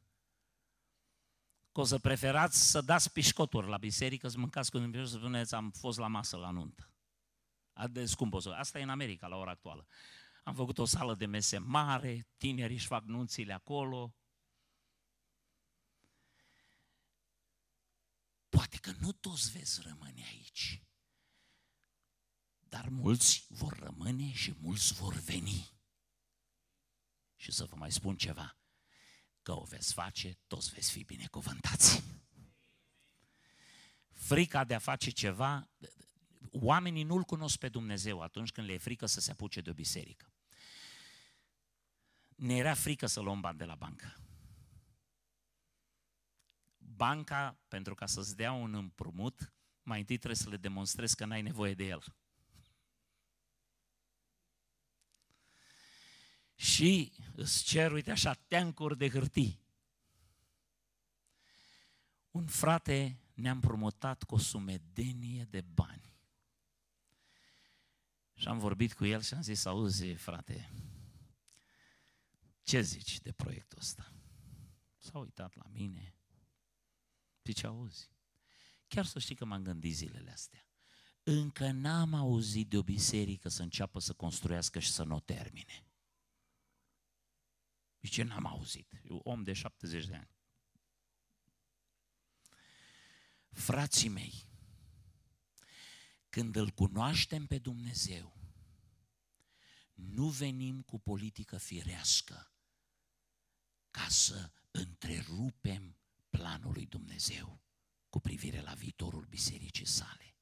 [1.72, 5.54] că o să preferați să dați pișcoturi la biserică, să mâncați cu Dumnezeu să spuneți
[5.54, 6.92] am fost la masă la nuntă.
[7.72, 8.48] Atât de scump o să...
[8.48, 9.86] Asta e în America la ora actuală.
[10.44, 14.14] Am făcut o sală de mese mare, tinerii își fac nunțile acolo.
[18.48, 20.82] Poate că nu toți veți rămâne aici,
[22.58, 25.78] dar mulți vor rămâne și mulți vor veni.
[27.40, 28.56] Și să vă mai spun ceva,
[29.42, 32.02] că o veți face, toți veți fi binecuvântați.
[34.10, 35.70] Frica de a face ceva,
[36.50, 39.74] oamenii nu-L cunosc pe Dumnezeu atunci când le e frică să se apuce de o
[39.74, 40.32] biserică
[42.40, 44.16] ne era frică să luăm bani de la bancă.
[46.78, 51.42] Banca, pentru ca să-ți dea un împrumut, mai întâi trebuie să le demonstrezi că n-ai
[51.42, 52.04] nevoie de el.
[56.60, 59.60] Și îți cer, uite așa, teancuri de hârtii.
[62.30, 66.14] Un frate ne-a împrumutat cu o sumedenie de bani.
[68.34, 70.70] Și am vorbit cu el și am zis, auzi, frate,
[72.62, 74.12] ce zici de proiectul ăsta?
[74.96, 76.14] S-a uitat la mine.
[77.44, 78.10] Zice, auzi,
[78.88, 80.66] chiar să știi că m-am gândit zilele astea.
[81.22, 85.84] Încă n-am auzit de o biserică să înceapă să construiască și să nu o termine.
[88.00, 89.00] Zice, n-am auzit.
[89.08, 90.30] Eu om de 70 de ani.
[93.50, 94.48] Frații mei,
[96.28, 98.36] când îl cunoaștem pe Dumnezeu,
[99.94, 102.52] nu venim cu politică firească
[103.90, 105.96] ca să întrerupem
[106.28, 107.60] planul lui Dumnezeu.
[108.08, 110.36] cu privire la viitorul bisericii sale.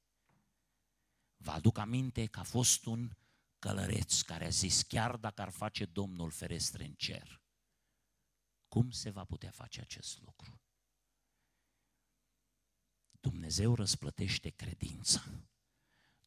[1.36, 3.16] Vă aduc aminte că a fost un
[3.58, 7.40] călăreț care a zis, chiar dacă ar face Domnul ferestre în cer,
[8.68, 10.60] cum se va putea face acest lucru?
[13.20, 15.24] Dumnezeu răsplătește credința.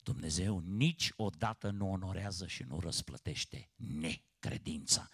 [0.03, 5.09] Dumnezeu niciodată nu onorează și nu răsplătește necredința.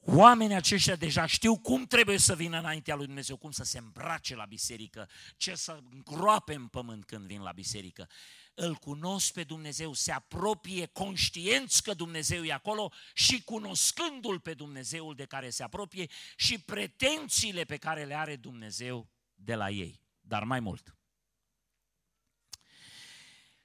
[0.00, 4.34] Oamenii aceștia deja știu cum trebuie să vină înaintea lui Dumnezeu, cum să se îmbrace
[4.34, 8.08] la biserică, ce să îngroape în pământ când vin la biserică.
[8.54, 15.14] Îl cunosc pe Dumnezeu, se apropie conștienți că Dumnezeu e acolo și cunoscându-L pe Dumnezeul
[15.14, 20.02] de care se apropie și pretențiile pe care le are Dumnezeu de la ei.
[20.20, 20.96] Dar mai mult,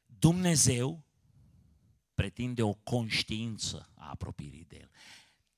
[0.05, 1.05] Dumnezeu
[2.13, 4.89] pretinde o conștiință a apropierii de El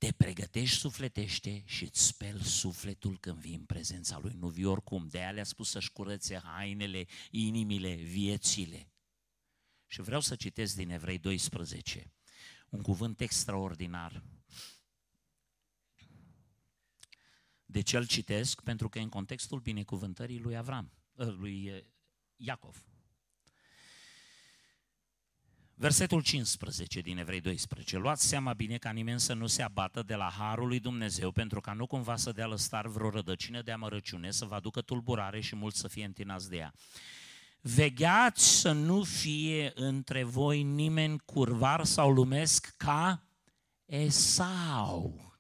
[0.06, 4.34] te pregătești sufletește și îți speli sufletul când vii în prezența Lui.
[4.34, 5.08] Nu vii oricum.
[5.08, 8.92] De aia le-a spus să-și curățe hainele, inimile, viețile.
[9.88, 12.14] Și vreau să citesc din Evrei 12
[12.70, 14.24] un cuvânt extraordinar.
[17.66, 18.62] De ce îl citesc?
[18.62, 21.86] Pentru că în contextul binecuvântării lui Avram, lui
[22.36, 22.86] Iacov.
[25.78, 27.98] Versetul 15 din Evrei 12.
[27.98, 31.62] Luați seama bine ca nimeni să nu se abată de la harul lui Dumnezeu, pentru
[31.62, 35.56] ca nu cumva să dea lăstar vreo rădăcină de amărăciune, să vă aducă tulburare și
[35.56, 36.74] mulți să fie întinați de ea.
[37.62, 43.28] Vegheați să nu fie între voi nimeni curvar sau lumesc ca
[43.86, 45.34] Esau,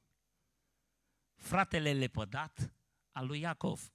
[1.35, 2.73] fratele lepădat
[3.11, 3.91] al lui Iacov,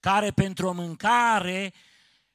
[0.00, 1.72] care pentru o mâncare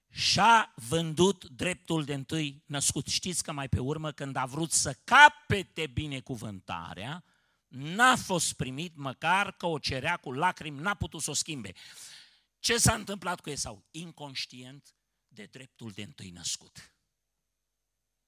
[0.10, 3.08] și-a vândut dreptul de întâi născut.
[3.08, 7.24] Știți că mai pe urmă, când a vrut să capete binecuvântarea,
[7.68, 11.74] n-a fost primit măcar că o cerea cu lacrimi, n-a putut să o schimbe.
[12.60, 13.86] Ce s-a întâmplat cu Esau?
[13.92, 14.96] Inconștient
[15.28, 16.92] de dreptul de întâi născut.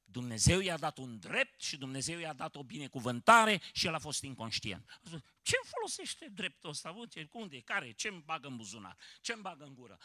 [0.04, 4.24] Dumnezeu i-a dat un drept și Dumnezeu i-a dat o binecuvântare și el a fost
[4.24, 5.00] inconștient.
[5.42, 7.08] Ce folosește dreptul ăsta?
[7.32, 7.62] Unde?
[7.62, 7.92] Care?
[7.92, 8.98] Ce îmi bagă în buzunar?
[9.22, 9.98] Ce îmi bagă în gură?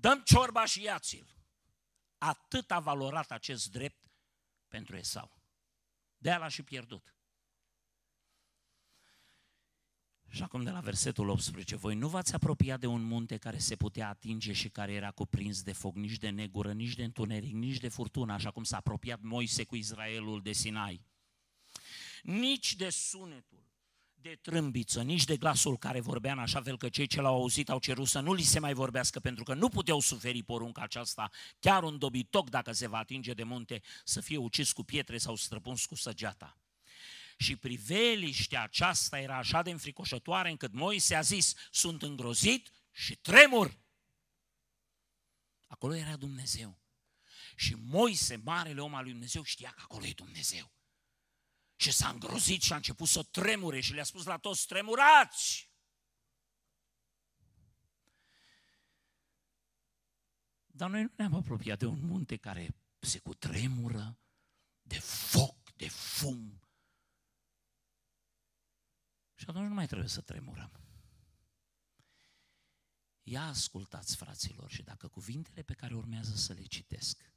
[0.00, 1.26] Dăm ciorba și iați-l.
[2.18, 4.10] Atât a valorat acest drept
[4.68, 5.42] pentru Esau.
[6.16, 7.14] De aia l-a și pierdut.
[10.28, 13.76] Și acum de la versetul 18, voi nu v-ați apropiat de un munte care se
[13.76, 17.78] putea atinge și care era cuprins de foc, nici de negură, nici de întuneric, nici
[17.78, 21.04] de furtună, așa cum s-a apropiat Moise cu Israelul de Sinai.
[22.22, 23.64] Nici de sunetul
[24.24, 27.68] de trâmbiță, nici de glasul care vorbea în așa fel că cei ce l-au auzit
[27.68, 31.30] au cerut să nu li se mai vorbească pentru că nu puteau suferi porunca aceasta,
[31.58, 35.36] chiar un dobitoc dacă se va atinge de munte să fie ucis cu pietre sau
[35.36, 36.58] străpuns cu săgeata.
[37.36, 43.78] Și priveliștea aceasta era așa de înfricoșătoare încât Moise a zis, sunt îngrozit și tremur.
[45.66, 46.78] Acolo era Dumnezeu.
[47.56, 50.72] Și Moise, marele om al lui Dumnezeu, știa că acolo e Dumnezeu.
[51.84, 55.70] Și s-a îngrozit și a început să tremure și le-a spus la toți, tremurați!
[60.66, 64.18] Dar noi nu ne-am apropiat de un munte care se cutremură
[64.82, 66.60] de foc, de fum.
[69.34, 70.80] Și atunci nu mai trebuie să tremurăm.
[73.22, 77.33] Ia ascultați, fraților, și dacă cuvintele pe care urmează să le citesc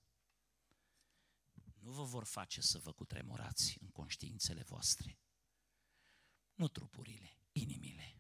[1.88, 5.20] nu vă vor face să vă cutremurați în conștiințele voastre.
[6.54, 8.18] Nu trupurile, inimile.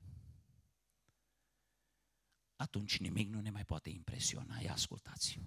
[2.55, 4.59] Atunci nimic nu ne mai poate impresiona.
[4.59, 5.39] Ia ascultați.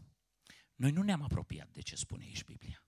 [0.74, 2.84] Noi nu ne-am apropiat de ce spune aici Biblia.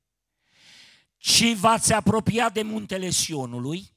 [1.17, 3.95] Ci v-ați apropiat de muntele Sionului,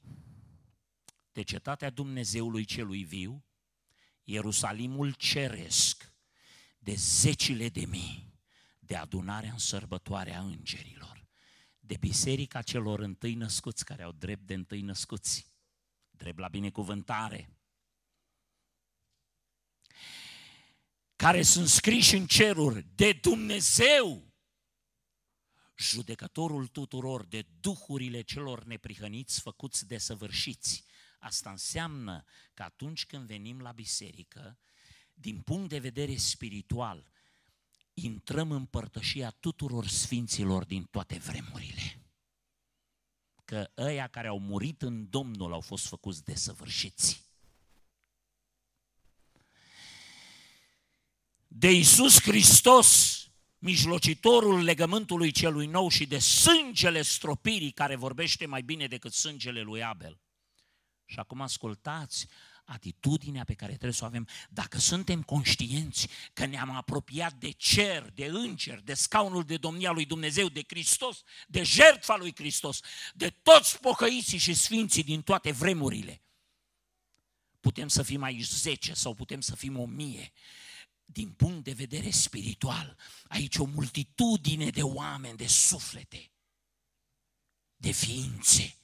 [1.32, 3.44] de cetatea Dumnezeului celui viu,
[4.22, 6.12] Ierusalimul ceresc,
[6.78, 8.34] de zecile de mii,
[8.78, 11.15] de adunarea în sărbătoarea îngerilor
[11.86, 15.46] de biserica celor întâi născuți, care au drept de întâi născuți,
[16.10, 17.50] drept la binecuvântare,
[21.16, 24.34] care sunt scriși în ceruri de Dumnezeu,
[25.76, 30.84] judecătorul tuturor, de duhurile celor neprihăniți făcuți de săvârșiți.
[31.18, 32.24] Asta înseamnă
[32.54, 34.58] că atunci când venim la biserică,
[35.14, 37.10] din punct de vedere spiritual,
[38.02, 42.00] intrăm în părtășia tuturor sfinților din toate vremurile.
[43.44, 47.24] Că ăia care au murit în Domnul au fost făcuți de săvârșiți.
[51.46, 53.20] De Isus Hristos,
[53.58, 59.82] mijlocitorul legământului celui nou și de sângele stropirii care vorbește mai bine decât sângele lui
[59.82, 60.20] Abel.
[61.04, 62.28] Și acum ascultați,
[62.66, 68.10] atitudinea pe care trebuie să o avem dacă suntem conștienți că ne-am apropiat de cer,
[68.14, 72.80] de înger, de scaunul de domnia lui Dumnezeu, de Hristos, de jertfa lui Hristos,
[73.14, 76.22] de toți pocăiții și sfinții din toate vremurile.
[77.60, 80.32] Putem să fim aici zece sau putem să fim o mie.
[81.04, 82.96] Din punct de vedere spiritual,
[83.28, 86.30] aici o multitudine de oameni, de suflete,
[87.76, 88.76] de ființe,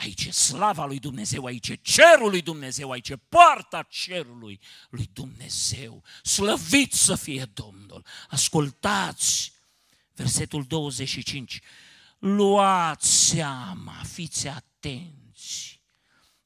[0.00, 5.10] Aici e slava lui Dumnezeu, aici e cerul lui Dumnezeu, aici e poarta cerului lui
[5.12, 6.02] Dumnezeu.
[6.22, 8.06] Slăvit să fie Domnul!
[8.28, 9.52] Ascultați
[10.14, 11.60] versetul 25.
[12.18, 15.82] Luați seama, fiți atenți,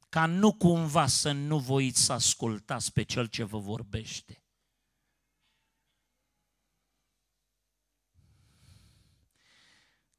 [0.08, 4.43] ca nu cumva să nu voiți să ascultați pe cel ce vă vorbește.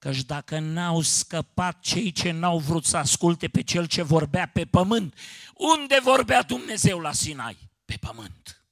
[0.05, 4.65] Căci dacă n-au scăpat cei ce n-au vrut să asculte pe cel ce vorbea pe
[4.65, 5.17] pământ,
[5.53, 7.69] unde vorbea Dumnezeu la Sinai?
[7.85, 8.65] Pe pământ.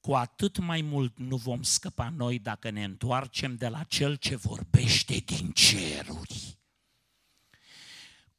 [0.00, 4.36] Cu atât mai mult nu vom scăpa noi dacă ne întoarcem de la cel ce
[4.36, 6.59] vorbește din ceruri.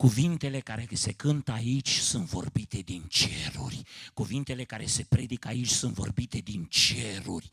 [0.01, 3.81] Cuvintele care se cântă aici sunt vorbite din ceruri.
[4.13, 7.49] Cuvintele care se predică aici sunt vorbite din ceruri.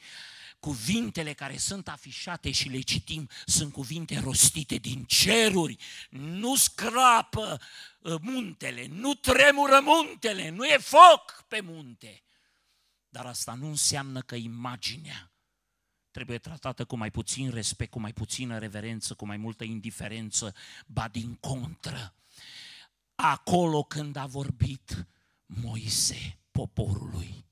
[0.61, 5.77] Cuvintele care sunt afișate și le citim sunt cuvinte rostite din ceruri.
[6.11, 7.61] Nu scrapă
[8.01, 12.23] uh, muntele, nu tremură muntele, nu e foc pe munte.
[13.09, 15.33] Dar asta nu înseamnă că imaginea
[16.11, 20.55] trebuie tratată cu mai puțin respect, cu mai puțină reverență, cu mai multă indiferență,
[20.87, 22.13] ba din contră
[23.21, 25.07] acolo când a vorbit
[25.47, 27.45] Moise poporului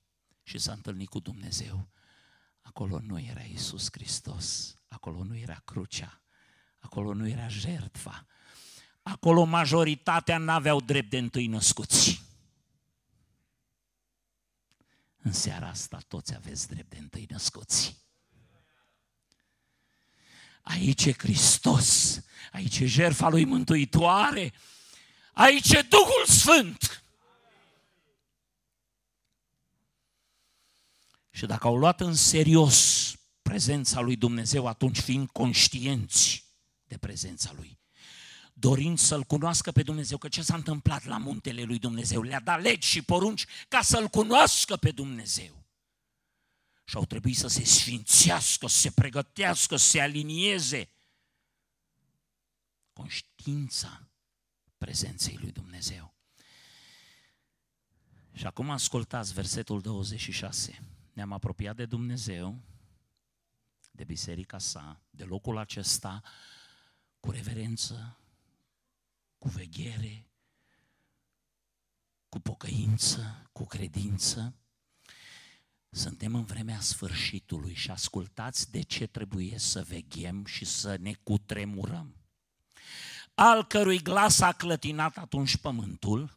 [0.42, 1.88] și s-a întâlnit cu Dumnezeu.
[2.60, 6.20] Acolo nu era Isus Hristos, acolo nu era crucea,
[6.78, 8.26] acolo nu era jertfa,
[9.02, 12.22] acolo majoritatea n-aveau drept de întâi născuți.
[15.16, 17.96] În seara asta toți aveți drept de întâi născuți.
[20.62, 22.20] Aici e Hristos,
[22.52, 24.52] aici e jertfa lui Mântuitoare,
[25.36, 27.04] Aici e Duhul Sfânt.
[31.30, 33.12] Și dacă au luat în serios
[33.42, 36.44] prezența lui Dumnezeu, atunci fiind conștienți
[36.86, 37.78] de prezența lui,
[38.52, 42.22] dorind să-L cunoască pe Dumnezeu, că ce s-a întâmplat la muntele lui Dumnezeu?
[42.22, 45.64] Le-a dat legi și porunci ca să-L cunoască pe Dumnezeu.
[46.84, 50.88] Și au trebuit să se sfințească, să se pregătească, să se alinieze.
[52.92, 54.05] Conștiința
[54.78, 56.14] prezenței lui Dumnezeu.
[58.32, 60.82] Și acum ascultați versetul 26.
[61.12, 62.62] Ne-am apropiat de Dumnezeu,
[63.90, 66.22] de biserica sa, de locul acesta,
[67.20, 68.18] cu reverență,
[69.38, 70.26] cu veghere,
[72.28, 74.54] cu pocăință, cu credință.
[75.90, 82.25] Suntem în vremea sfârșitului și ascultați de ce trebuie să veghem și să ne cutremurăm
[83.38, 86.36] al cărui glas a clătinat atunci pământul,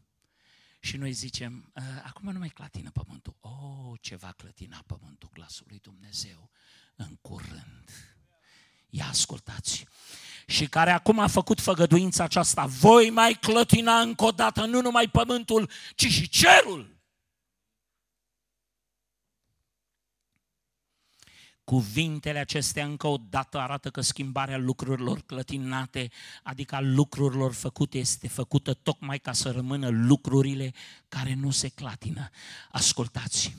[0.79, 3.35] și noi zicem, ă, acum nu mai clatină pământul.
[3.39, 6.49] Oh, ce va clătina pământul glasul lui Dumnezeu
[6.95, 7.89] în curând.
[8.89, 9.85] Ia ascultați.
[10.47, 15.07] Și care acum a făcut făgăduința aceasta, voi mai clătina încă o dată nu numai
[15.07, 16.98] pământul, ci și cerul.
[21.69, 26.11] Cuvintele acestea încă o dată arată că schimbarea lucrurilor clătinate,
[26.43, 30.73] adică a lucrurilor făcute, este făcută tocmai ca să rămână lucrurile
[31.07, 32.29] care nu se clatină.
[32.71, 33.55] Ascultați,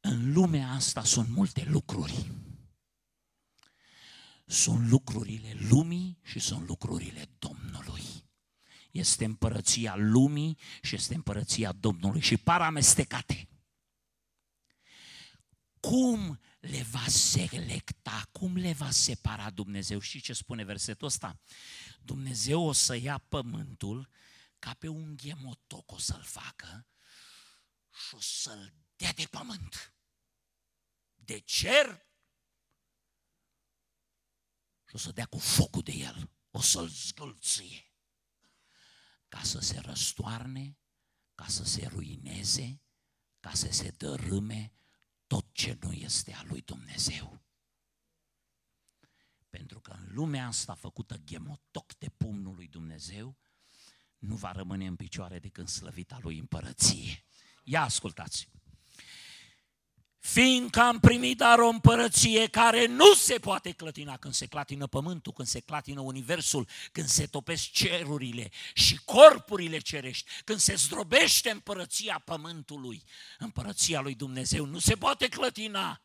[0.00, 2.30] în lumea asta sunt multe lucruri.
[4.46, 8.02] Sunt lucrurile lumii și sunt lucrurile Domnului.
[8.90, 13.48] Este împărăția lumii și este împărăția Domnului și par amestecate.
[15.80, 19.98] Cum le va selecta, cum le va separa Dumnezeu.
[19.98, 21.40] Și ce spune versetul ăsta?
[22.02, 24.10] Dumnezeu o să ia pământul
[24.58, 26.86] ca pe un ghemotoc o să-l facă
[28.08, 29.94] și o să-l dea de pământ.
[31.14, 32.06] De cer
[34.88, 37.92] și o să dea cu focul de el, o să-l zgâlție
[39.28, 40.78] ca să se răstoarne,
[41.34, 42.82] ca să se ruineze,
[43.40, 44.72] ca să se dărâme,
[45.32, 47.42] tot ce nu este a lui Dumnezeu.
[49.50, 53.38] Pentru că în lumea asta făcută ghemotoc de pumnul lui Dumnezeu,
[54.18, 57.24] nu va rămâne în picioare decât slăvita lui împărăție.
[57.64, 58.50] Ia ascultați!
[60.22, 65.32] Fiindcă am primit dar o împărăție care nu se poate clătina când se clatină pământul,
[65.32, 72.22] când se clatină universul, când se topesc cerurile și corpurile cerești, când se zdrobește împărăția
[72.24, 73.04] pământului,
[73.38, 76.02] împărăția lui Dumnezeu nu se poate clătina.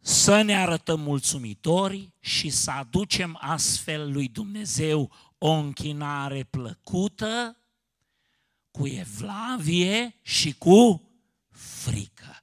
[0.00, 7.58] Să ne arătăm mulțumitori și să aducem astfel lui Dumnezeu o închinare plăcută,
[8.78, 11.10] cu evlavie și cu
[11.50, 12.40] frică.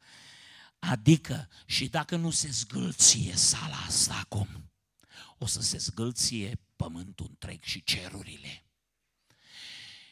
[0.79, 4.71] Adică, și dacă nu se zgâlție sala asta acum,
[5.37, 8.65] o să se zgâlție pământul întreg și cerurile.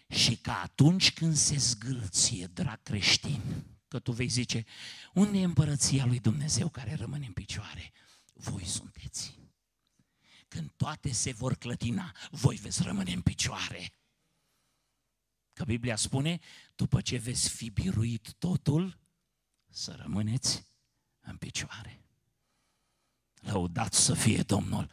[0.09, 3.41] Și că atunci când se zgâlție, drag creștin,
[3.87, 4.65] că tu vei zice,
[5.13, 7.91] unde e împărăția lui Dumnezeu care rămâne în picioare?
[8.33, 9.37] Voi sunteți.
[10.47, 13.93] Când toate se vor clătina, voi veți rămâne în picioare.
[15.59, 16.39] Că Biblia spune,
[16.75, 18.99] după ce veți fi biruit totul,
[19.69, 20.63] să rămâneți
[21.19, 22.01] în picioare.
[23.41, 24.89] Lăudat să fie Domnul.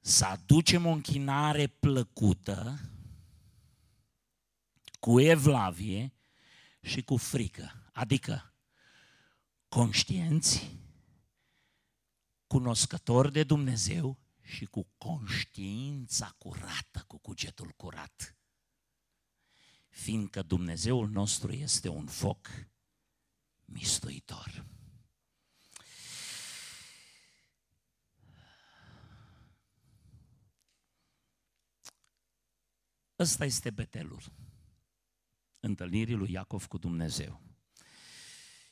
[0.00, 2.80] Să aducem o închinare plăcută,
[5.00, 6.12] cu evlavie
[6.80, 7.90] și cu frică.
[7.92, 8.54] Adică
[9.68, 10.70] conștienți,
[12.46, 18.36] cunoscători de Dumnezeu și cu conștiința curată, cu cugetul curat
[19.96, 22.48] fiindcă Dumnezeul nostru este un foc
[23.64, 24.64] mistuitor.
[33.18, 34.22] Ăsta este betelul
[35.60, 37.40] întâlnirii lui Iacov cu Dumnezeu.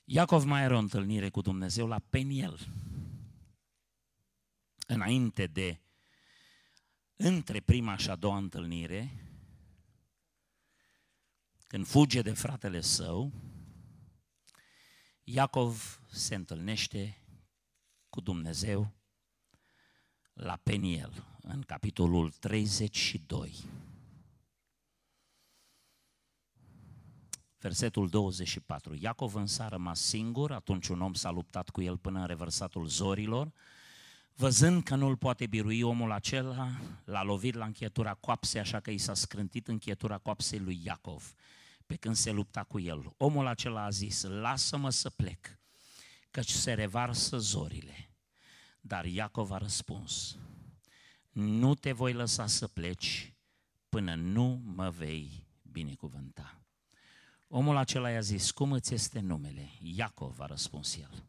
[0.04, 2.58] Iacov mai are o întâlnire cu Dumnezeu la Peniel.
[4.86, 5.80] Înainte de,
[7.16, 9.24] între prima și a doua întâlnire,
[11.74, 13.32] când fuge de fratele său,
[15.24, 17.18] Iacov se întâlnește
[18.08, 18.92] cu Dumnezeu
[20.32, 23.54] la Peniel, în capitolul 32.
[27.58, 28.94] Versetul 24.
[28.94, 32.86] Iacov însă a rămas singur, atunci un om s-a luptat cu el până în reversatul
[32.86, 33.52] zorilor.
[34.34, 36.70] Văzând că nu-l poate birui omul acela,
[37.04, 41.34] l-a lovit la închetura coapsei, așa că i s-a scrântit închetura coapsei lui Iacov
[41.86, 43.14] pe când se lupta cu el.
[43.16, 45.58] Omul acela a zis, lasă-mă să plec,
[46.30, 48.10] căci se revarsă zorile.
[48.80, 50.38] Dar Iacov a răspuns,
[51.30, 53.34] nu te voi lăsa să pleci
[53.88, 56.60] până nu mă vei binecuvânta.
[57.48, 59.70] Omul acela i-a zis, cum îți este numele?
[59.80, 61.28] Iacov a răspuns el.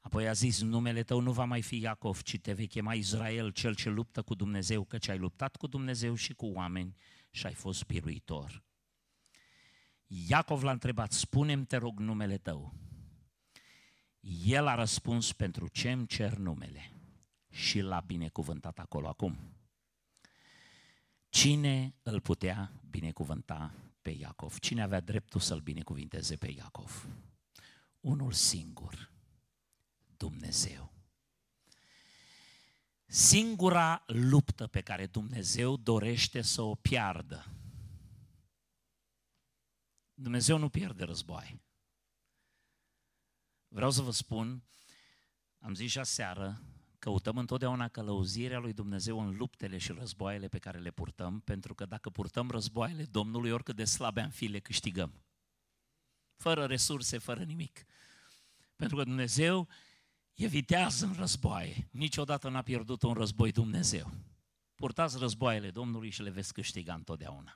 [0.00, 3.50] Apoi a zis, numele tău nu va mai fi Iacov, ci te vei chema Israel,
[3.50, 6.96] cel ce luptă cu Dumnezeu, căci ai luptat cu Dumnezeu și cu oameni
[7.30, 8.65] și ai fost biruitor.
[10.06, 12.74] Iacov l-a întrebat, spune-mi, te rog, numele tău.
[14.44, 16.90] El a răspuns, pentru ce îmi cer numele?
[17.50, 19.38] Și l-a binecuvântat acolo acum.
[21.28, 24.58] Cine îl putea binecuvânta pe Iacov?
[24.58, 27.08] Cine avea dreptul să-l binecuvinteze pe Iacov?
[28.00, 29.10] Unul singur,
[30.16, 30.92] Dumnezeu.
[33.06, 37.46] Singura luptă pe care Dumnezeu dorește să o piardă
[40.18, 41.60] Dumnezeu nu pierde război.
[43.68, 44.62] Vreau să vă spun,
[45.58, 46.62] am zis și aseară,
[46.98, 51.86] căutăm întotdeauna călăuzirea lui Dumnezeu în luptele și războaiele pe care le purtăm, pentru că
[51.86, 55.24] dacă purtăm războaiele Domnului, oricât de slabe am fi, le câștigăm.
[56.36, 57.84] Fără resurse, fără nimic.
[58.76, 59.68] Pentru că Dumnezeu
[60.34, 61.88] evitează în războaie.
[61.90, 64.12] Niciodată n-a pierdut un război Dumnezeu.
[64.74, 67.54] Purtați războaiele Domnului și le veți câștiga întotdeauna.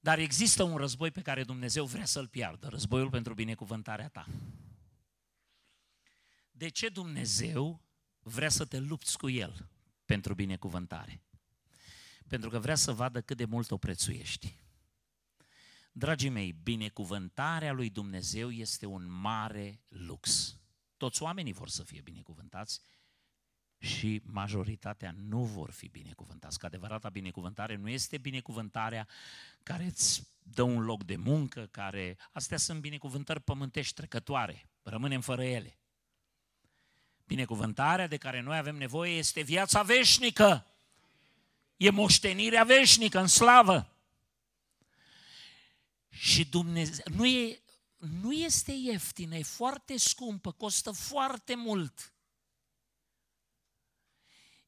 [0.00, 4.26] Dar există un război pe care Dumnezeu vrea să-l piardă, războiul pentru binecuvântarea ta.
[6.50, 7.82] De ce Dumnezeu
[8.18, 9.68] vrea să te lupți cu El
[10.04, 11.22] pentru binecuvântare?
[12.28, 14.56] Pentru că vrea să vadă cât de mult o prețuiești.
[15.92, 20.56] Dragii mei, binecuvântarea lui Dumnezeu este un mare lux.
[20.96, 22.80] Toți oamenii vor să fie binecuvântați,
[23.78, 26.58] și majoritatea nu vor fi binecuvântați.
[26.58, 29.08] Că adevărata binecuvântare nu este binecuvântarea
[29.62, 32.18] care îți dă un loc de muncă, care...
[32.32, 35.78] Astea sunt binecuvântări pământești trecătoare, rămânem fără ele.
[37.24, 40.66] Binecuvântarea de care noi avem nevoie este viața veșnică.
[41.76, 43.92] E moștenirea veșnică în slavă.
[46.08, 47.62] Și Dumnezeu, nu, e,
[47.96, 52.12] nu este ieftină, e foarte scumpă, costă foarte mult.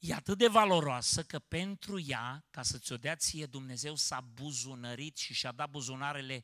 [0.00, 5.16] E atât de valoroasă că pentru ea, ca să ți-o dea ție, Dumnezeu s-a buzunărit
[5.16, 6.42] și și-a dat buzunarele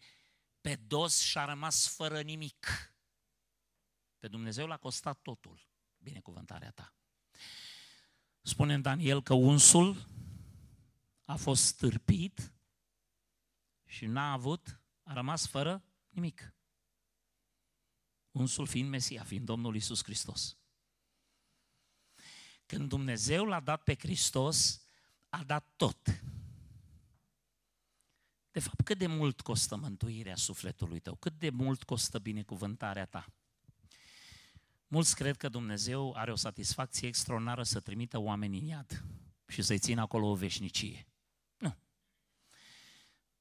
[0.61, 2.67] pe dos și a rămas fără nimic.
[4.19, 5.69] Pe Dumnezeu l-a costat totul,
[5.99, 6.95] binecuvântarea ta.
[8.43, 10.07] Spune în Daniel că unsul
[11.25, 12.53] a fost stârpit
[13.85, 16.55] și n-a avut, a rămas fără nimic.
[18.31, 20.57] Unsul fiind Mesia, fiind Domnul Isus Hristos.
[22.67, 24.87] Când Dumnezeu l-a dat pe Hristos,
[25.29, 26.23] a dat tot.
[28.51, 31.15] De fapt, cât de mult costă mântuirea sufletului tău?
[31.15, 33.27] Cât de mult costă binecuvântarea ta?
[34.89, 39.05] Mulți cred că Dumnezeu are o satisfacție extraordinară să trimită oameni în iad
[39.47, 41.07] și să-i țină acolo o veșnicie.
[41.59, 41.77] Nu.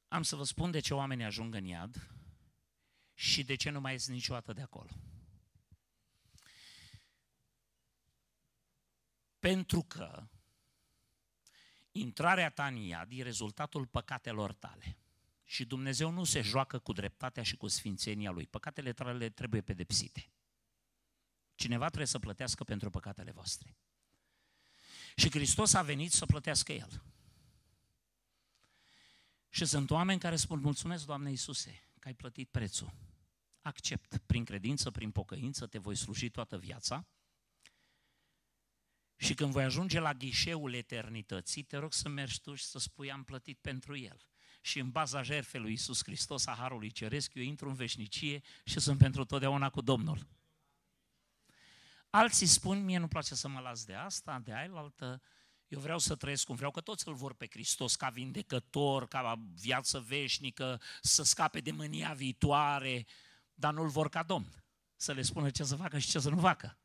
[0.08, 2.12] Am să vă spun de ce oamenii ajung în iad
[3.14, 4.90] și de ce nu mai ies niciodată de acolo.
[9.46, 10.28] Pentru că
[11.92, 14.98] intrarea ta în iad e rezultatul păcatelor tale.
[15.44, 18.48] Și Dumnezeu nu se joacă cu dreptatea și cu sfințenia Lui.
[18.48, 20.32] Păcatele tale trebuie pedepsite.
[21.56, 23.78] Cineva trebuie să plătească pentru păcatele voastre.
[25.16, 27.04] Și Hristos a venit să plătească El.
[29.50, 32.94] Și sunt oameni care spun, mulțumesc, Doamne Iisuse, că ai plătit prețul.
[33.62, 37.08] Accept, prin credință, prin pocăință, te voi sluji toată viața.
[39.18, 43.12] Și când voi ajunge la ghișeul eternității, te rog să mergi tu și să spui,
[43.12, 44.28] am plătit pentru El.
[44.62, 48.80] Și în baza jertfei lui Iisus Hristos, a Harului Ceresc, eu intru în veșnicie și
[48.80, 50.28] sunt pentru totdeauna cu Domnul.
[52.10, 55.22] Alții spun, mie nu place să mă las de asta, de aia altă,
[55.68, 59.42] eu vreau să trăiesc cum vreau, că toți îl vor pe Hristos ca vindecător, ca
[59.54, 63.06] viață veșnică, să scape de mânia viitoare,
[63.54, 64.64] dar nu-l vor ca Domn.
[64.96, 66.80] Să le spună ce să facă și ce să nu facă.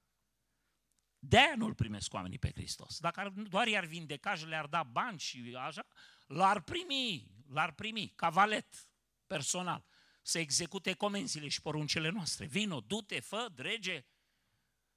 [1.22, 2.98] De-aia nu-l primesc oamenii pe Hristos.
[2.98, 5.86] Dacă doar i-ar vindeca și le-ar da bani și așa,
[6.26, 8.88] l-ar primi, l-ar primi, ca valet
[9.26, 9.84] personal,
[10.22, 12.46] să execute comenzile și poruncile noastre.
[12.46, 14.04] Vino, du-te, fă, drege,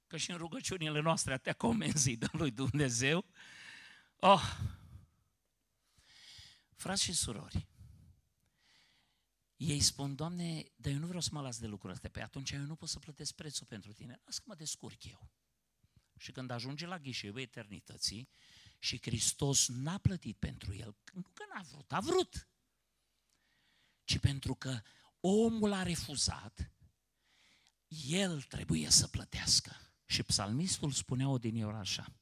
[0.06, 3.24] că și în rugăciunile noastre atâtea comenzi de lui Dumnezeu.
[4.16, 4.42] Oh!
[6.74, 7.68] Frați și surori,
[9.56, 12.10] ei spun, Doamne, dar eu nu vreau să mă las de lucrurile astea.
[12.10, 14.20] Pe păi atunci eu nu pot să plătesc prețul pentru tine.
[14.24, 15.30] Las că mă descurc eu.
[16.16, 18.28] Și când ajunge la ghișeul eternității
[18.78, 22.48] și Hristos n-a plătit pentru el, nu că n-a vrut, a vrut,
[24.04, 24.80] ci pentru că
[25.20, 26.72] omul a refuzat,
[28.06, 29.76] el trebuie să plătească.
[30.06, 32.16] Și psalmistul spunea odinioară așa,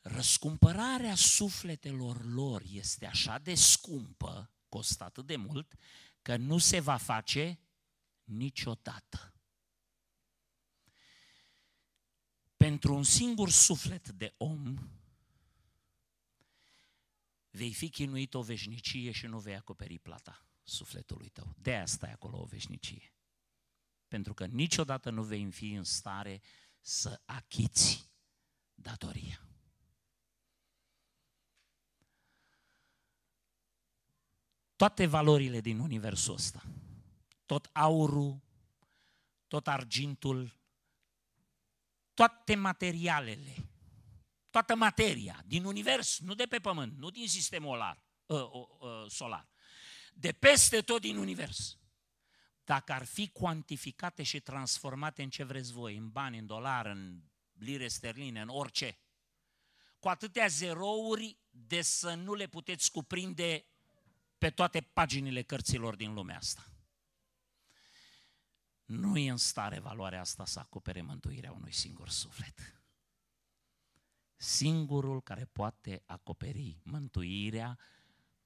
[0.00, 5.74] răscumpărarea sufletelor lor este așa de scumpă, costă atât de mult,
[6.22, 7.60] că nu se va face
[8.24, 9.34] niciodată.
[12.60, 14.74] Pentru un singur suflet de om,
[17.50, 21.54] vei fi chinuit o veșnicie și nu vei acoperi plata sufletului tău.
[21.56, 23.12] De asta stai acolo o veșnicie
[24.10, 26.40] pentru că niciodată nu vei fi în stare
[26.80, 28.10] să achiți
[28.74, 29.44] datoria.
[34.76, 36.62] Toate valorile din universul ăsta,
[37.46, 38.40] tot aurul,
[39.48, 40.59] tot argintul,
[42.20, 43.54] toate materialele,
[44.50, 49.48] toată materia din univers, nu de pe pământ, nu din sistemul solar, uh, uh, solar,
[50.12, 51.78] de peste tot din univers,
[52.64, 57.22] dacă ar fi cuantificate și transformate în ce vreți voi, în bani, în dolari, în
[57.52, 58.98] lire sterline, în orice,
[59.98, 63.66] cu atâtea zerouri de să nu le puteți cuprinde
[64.38, 66.64] pe toate paginile cărților din lumea asta.
[68.90, 72.82] Nu e în stare valoarea asta să acopere mântuirea unui singur suflet.
[74.36, 77.78] Singurul care poate acoperi mântuirea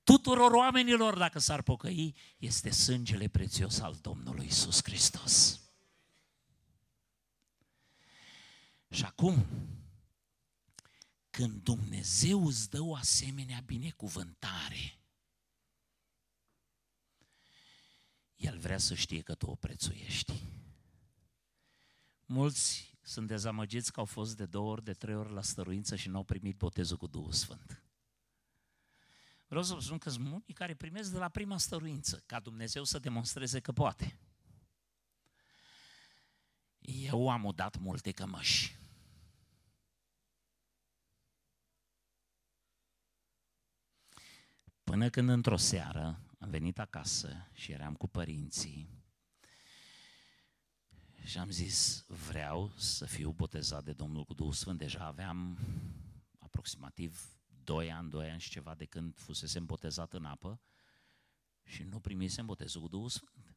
[0.02, 5.60] tuturor oamenilor, dacă s-ar pocăi, este sângele prețios al Domnului Isus Hristos.
[8.90, 9.46] Și acum,
[11.30, 14.98] când Dumnezeu îți dă o asemenea binecuvântare,
[18.36, 20.43] El vrea să știe că tu o prețuiești.
[22.27, 26.09] Mulți sunt dezamăgiți că au fost de două ori, de trei ori la stăruință și
[26.09, 27.85] n-au primit botezul cu Duhul Sfânt.
[29.47, 32.85] Vreau să vă spun că sunt unii care primesc de la prima stăruință, ca Dumnezeu
[32.85, 34.19] să demonstreze că poate.
[36.78, 38.78] Eu am udat multe cămăși.
[44.85, 48.88] Până când într-o seară am venit acasă și eram cu părinții
[51.22, 54.78] Și am zis, vreau să fiu botezat de Domnul cu Duhul Sfânt.
[54.78, 55.58] Deja aveam
[56.38, 60.60] aproximativ 2 ani, 2 ani și ceva de când fusesem botezat în apă
[61.62, 63.56] și nu primisem botezul cu Duhul Sfânt.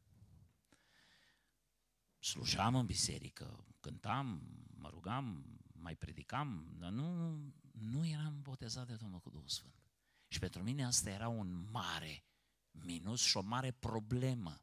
[2.19, 4.41] Slujam în biserică, cântam,
[4.77, 7.37] mă rugam, mai predicam, dar nu,
[7.71, 9.75] nu eram botezat de Domnul cu Duhul Sfânt.
[10.27, 12.26] Și pentru mine asta era un mare
[12.83, 14.61] minus și o mare problemă.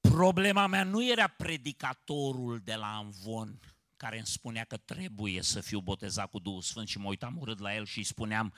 [0.00, 3.60] Problema mea nu era predicatorul de la Amvon
[3.96, 7.58] care îmi spunea că trebuie să fiu botezat cu Duhul Sfânt și mă uitam urât
[7.58, 8.54] la el și îi spuneam,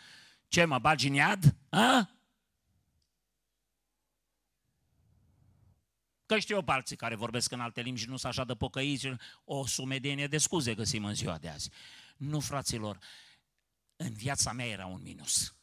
[0.48, 1.56] ce mă bagi în iad?
[1.68, 2.10] A?
[6.26, 9.09] Că știu eu parții care vorbesc în alte limbi și nu sunt așa de pocăiți,
[9.44, 11.70] o sumedenie de scuze găsim în ziua de azi.
[12.16, 12.98] Nu, fraților,
[13.97, 15.56] în viața mea era un minus.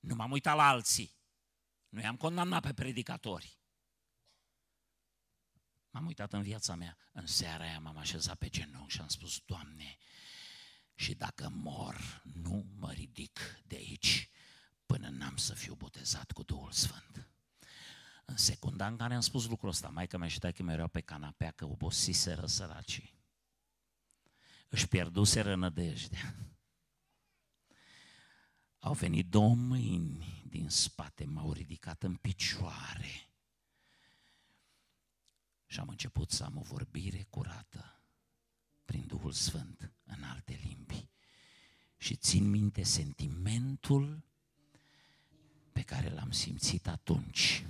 [0.00, 1.14] Nu m-am uitat la alții.
[1.96, 3.58] Nu i-am condamnat pe predicatori.
[5.90, 6.96] M-am uitat în viața mea.
[7.12, 9.96] În seara aia m-am așezat pe genunchi și am spus, Doamne,
[10.94, 14.30] și dacă mor, nu mă ridic de aici
[14.86, 17.30] până n-am să fiu botezat cu Duhul Sfânt.
[18.24, 21.00] În secunda în care am spus lucrul ăsta, maica mea și taică mă erau pe
[21.00, 23.14] canapea că obosiseră săracii.
[24.68, 26.34] Își pierduseră nădejdea.
[28.86, 33.30] Au venit două mâini din spate, m-au ridicat în picioare
[35.66, 38.00] și am început să am o vorbire curată
[38.84, 41.08] prin Duhul Sfânt în alte limbi.
[41.96, 44.22] Și țin minte sentimentul
[45.72, 47.66] pe care l-am simțit atunci.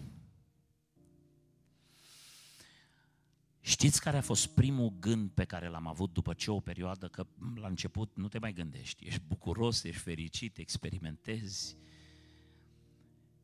[3.66, 7.26] Știți care a fost primul gând pe care l-am avut după ce o perioadă, că
[7.54, 11.76] la început nu te mai gândești, ești bucuros, ești fericit, experimentezi.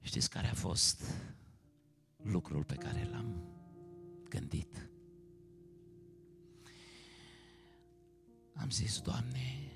[0.01, 1.03] Știți care a fost
[2.17, 3.45] lucrul pe care l-am
[4.29, 4.91] gândit?
[8.55, 9.73] Am zis, Doamne,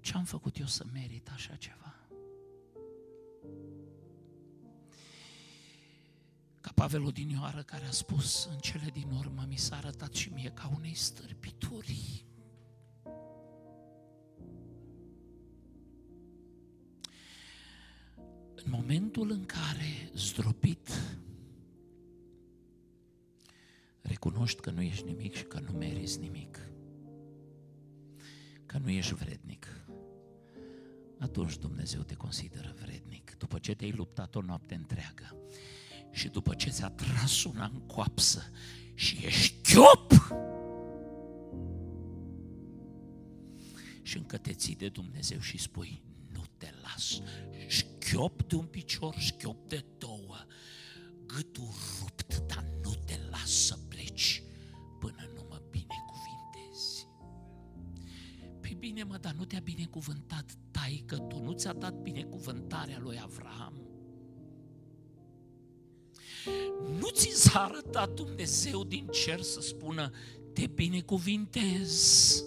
[0.00, 2.08] ce am făcut eu să merit așa ceva?
[6.76, 10.72] Pavel Odinioară care a spus în cele din urmă, mi s-a arătat și mie ca
[10.76, 12.24] unei stârpituri.
[18.54, 20.88] În momentul în care zdrobit
[24.00, 26.60] recunoști că nu ești nimic și că nu meriți nimic,
[28.66, 29.86] că nu ești vrednic,
[31.18, 33.34] atunci Dumnezeu te consideră vrednic.
[33.38, 35.36] După ce te-ai luptat o noapte întreagă
[36.16, 38.42] și după ce ți-a tras una în coapsă
[38.94, 40.12] și ești chiop,
[44.02, 46.02] și încă te ții de Dumnezeu și spui,
[46.32, 47.20] nu te las,
[47.68, 50.36] șchiop de un picior, șchiop de două,
[51.26, 51.68] gâtul
[52.00, 54.42] rupt, dar nu te las să pleci
[55.00, 57.06] până nu mă binecuvintezi.
[58.60, 63.95] Păi bine mă, dar nu te-a binecuvântat taică tu, nu ți-a dat binecuvântarea lui Avram?
[66.98, 70.10] Nu ți s-a arătat Dumnezeu din cer să spună,
[70.52, 72.44] te binecuvintez.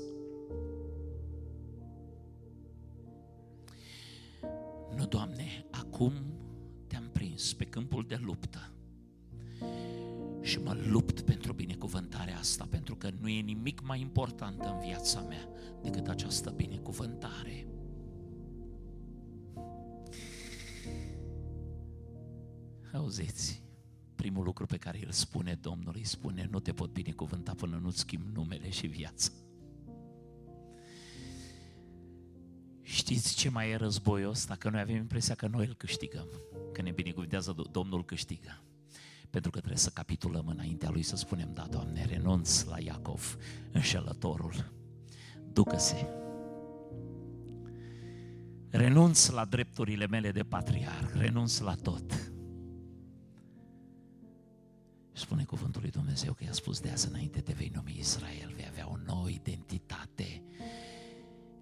[4.95, 6.13] Nu, Doamne, acum
[6.87, 8.73] te-am prins pe câmpul de luptă
[10.41, 15.21] și mă lupt pentru binecuvântarea asta, pentru că nu e nimic mai important în viața
[15.21, 15.49] mea
[15.81, 17.67] decât această binecuvântare.
[22.93, 23.63] Auziți,
[24.21, 27.99] primul lucru pe care îl spune Domnul, îi spune, nu te pot binecuvânta până nu-ți
[27.99, 29.31] schimb numele și viața.
[32.81, 34.55] Știți ce mai e războiul ăsta?
[34.55, 36.27] Că noi avem impresia că noi îl câștigăm.
[36.73, 38.63] Că ne binecuvântează Domnul câștigă.
[39.29, 43.37] Pentru că trebuie să capitulăm înaintea lui să spunem, da, Doamne, renunț la Iacov,
[43.71, 44.71] înșelătorul.
[45.53, 46.07] Ducă-se.
[48.69, 52.31] Renunț la drepturile mele de patriarh, renunț la tot.
[55.19, 58.65] Spune cuvântul lui Dumnezeu că i-a spus de azi înainte te vei numi Israel, vei
[58.69, 60.43] avea o nouă identitate.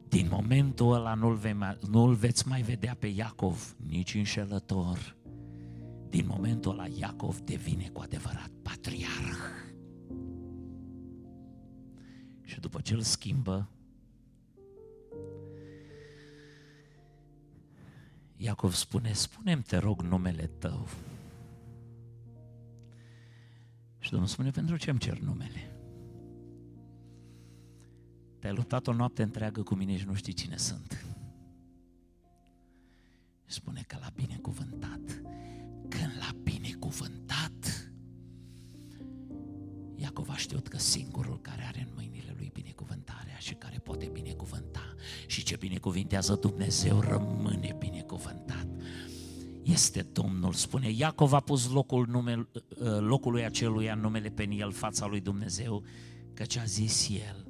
[0.08, 1.56] Din momentul ăla nu-l, vei,
[1.90, 5.16] nu-l veți mai vedea pe Iacov, nici înșelător.
[6.10, 9.38] Din momentul ăla Iacov devine cu adevărat patriarh.
[12.42, 13.70] Și după ce îl schimbă,
[18.36, 20.88] Iacov spune, spune te rog numele tău.
[24.08, 25.72] Și Domnul spune, pentru ce îmi cer numele?
[28.40, 31.06] Te-ai luptat o noapte întreagă cu mine și nu știi cine sunt.
[33.46, 35.22] Spune că l-a binecuvântat.
[35.90, 37.92] Când l-a binecuvântat,
[39.96, 44.96] Iacov a știut că singurul care are în mâinile lui binecuvântarea și care poate binecuvânta
[45.26, 48.68] și ce binecuvintează Dumnezeu rămâne binecuvântat.
[49.68, 52.49] Este Domnul, spune Iacov a pus locul numel,
[52.99, 55.84] locului aceluia numele Peniel fața lui Dumnezeu,
[56.34, 57.48] căci a zis el,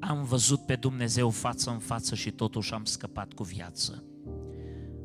[0.00, 4.04] am văzut pe Dumnezeu față în față și totuși am scăpat cu viață.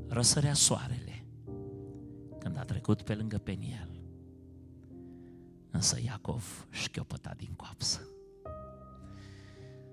[0.07, 1.25] Răsărea soarele
[2.39, 4.01] când a trecut pe lângă Peniel.
[5.71, 8.07] Însă Iacov șchiopăta din coapsă.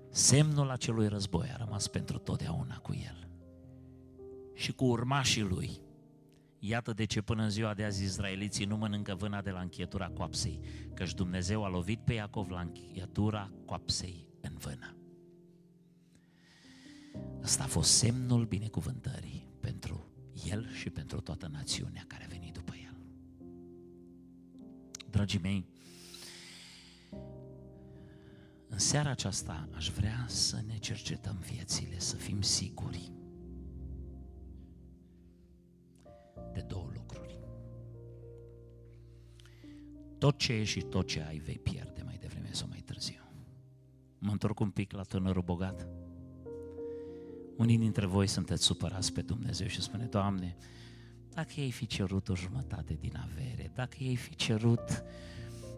[0.09, 3.27] Semnul acelui război a rămas pentru totdeauna cu el
[4.53, 5.85] și cu urmașii lui.
[6.59, 10.09] Iată de ce până în ziua de azi izraeliții nu mănâncă vâna de la închietura
[10.09, 10.59] coapsei,
[10.93, 14.97] căci Dumnezeu a lovit pe Iacov la închietura coapsei în vână.
[17.43, 20.07] Ăsta a fost semnul binecuvântării pentru
[20.49, 22.97] el și pentru toată națiunea care a venit după el.
[25.09, 25.65] Dragii mei,
[28.69, 33.11] în seara aceasta aș vrea să ne cercetăm viețile, să fim siguri
[36.57, 37.39] de două lucruri.
[40.17, 43.21] Tot ce e și tot ce ai vei pierde mai devreme sau mai târziu.
[44.19, 45.87] Mă întorc un pic la tânărul bogat.
[47.57, 50.57] Unii dintre voi sunteți supărați pe Dumnezeu și spune, Doamne,
[51.33, 55.03] dacă ei fi cerut o jumătate din avere, dacă ei fi cerut,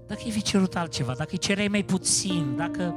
[0.08, 2.96] dacă ei fi cerut altceva, dacă îi cereai mai puțin, dacă,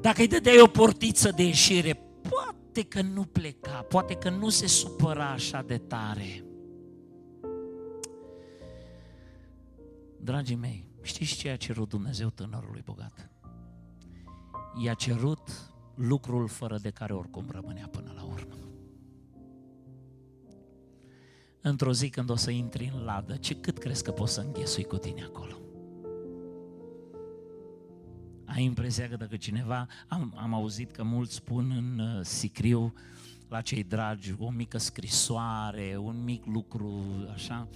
[0.00, 4.66] dacă îi dădeai o portiță de ieșire, poate că nu pleca, poate că nu se
[4.66, 6.44] supăra așa de tare.
[10.24, 13.30] Dragii mei, știți ce a cerut Dumnezeu tânărului bogat?
[14.82, 18.54] I-a cerut lucrul fără de care oricum rămânea până la urmă.
[21.60, 24.84] Într-o zi când o să intri în ladă, ce cât crezi că poți să înghesui
[24.84, 25.58] cu tine acolo?
[28.44, 32.92] Ai impresia că dacă cineva, am, am auzit că mulți spun în uh, sicriu
[33.48, 37.68] la cei dragi o mică scrisoare, un mic lucru, așa.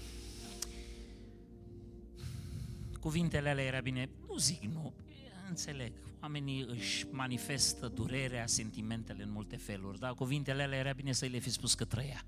[3.01, 4.95] Cuvintele alea era bine, nu zic nu,
[5.49, 5.93] înțeleg,
[6.23, 11.39] oamenii își manifestă durerea, sentimentele în multe feluri, dar cuvintele alea era bine să le
[11.39, 12.25] fi spus că trăia.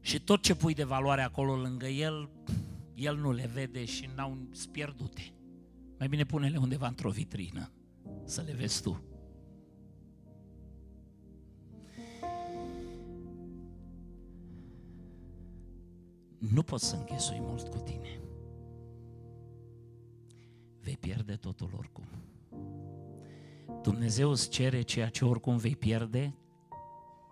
[0.00, 2.30] Și tot ce pui de valoare acolo lângă el,
[2.94, 5.32] el nu le vede și n-au pierdute.
[5.98, 7.70] Mai bine pune-le undeva într-o vitrină,
[8.24, 9.13] să le vezi tu.
[16.52, 18.18] Nu poți să înghesui mult cu tine
[20.84, 22.04] vei pierde totul oricum.
[23.82, 26.34] Dumnezeu îți cere ceea ce oricum vei pierde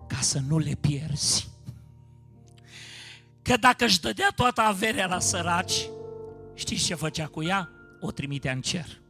[0.07, 1.51] ca să nu le pierzi.
[3.43, 5.89] Că dacă își dădea toată averea la săraci,
[6.55, 7.71] știți ce făcea cu ea?
[8.01, 9.01] O trimitea în cer.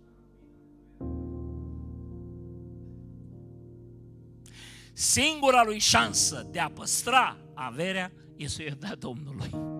[4.92, 9.71] Singura lui șansă de a păstra averea e să o dea Domnului.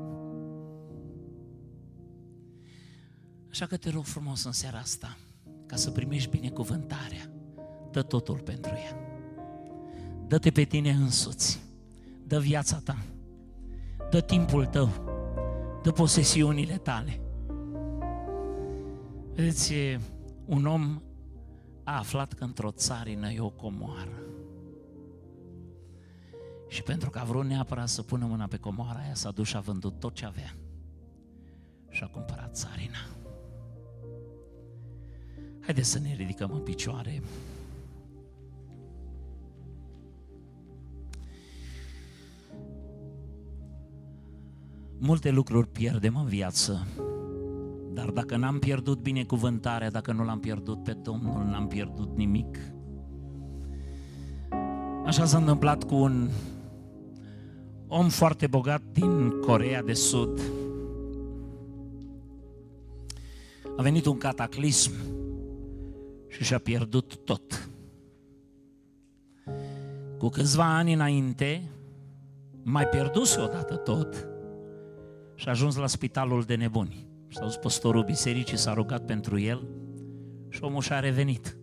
[3.53, 5.17] Așa că te rog frumos în seara asta,
[5.67, 7.31] ca să primești binecuvântarea,
[7.91, 8.97] dă totul pentru ea.
[10.27, 11.63] Dă-te pe tine însuți,
[12.27, 12.99] dă viața ta,
[14.11, 14.89] dă timpul tău,
[15.83, 17.21] dă posesiunile tale.
[19.35, 19.73] Vedeți,
[20.45, 21.03] un om
[21.85, 24.23] a aflat că într-o țarină e o comoară.
[26.69, 29.57] Și pentru că a vrut neapărat să pună mâna pe comoara aia, s-a dus și
[29.57, 30.55] a vândut tot ce avea.
[31.89, 33.21] Și a cumpărat țarina.
[35.63, 37.23] Haideți să ne ridicăm în picioare.
[44.99, 46.87] Multe lucruri pierdem în viață,
[47.93, 52.59] dar dacă n-am pierdut binecuvântarea, dacă nu l-am pierdut pe Domnul, n-am pierdut nimic.
[55.05, 56.29] Așa s-a întâmplat cu un
[57.87, 60.41] om foarte bogat din Corea de Sud.
[63.77, 64.93] A venit un cataclism
[66.33, 67.71] și și-a pierdut tot.
[70.19, 71.71] Cu câțiva ani înainte,
[72.63, 74.29] mai pierduse odată tot
[75.35, 77.07] și a ajuns la spitalul de nebuni.
[77.29, 79.69] S-a dus păstorul bisericii, s-a rugat pentru el
[80.49, 81.57] și omul și-a revenit.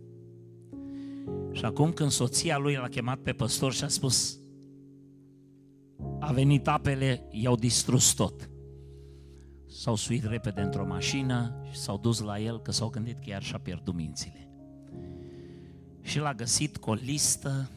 [1.52, 4.38] Și acum când soția lui l-a chemat pe păstor și a spus
[6.20, 8.50] a venit apele, i-au distrus tot.
[9.66, 13.42] S-au suit repede într-o mașină și s-au dus la el că s-au gândit că iar
[13.42, 14.49] și-a pierdut mințile
[16.10, 17.70] și l-a găsit cu o listă,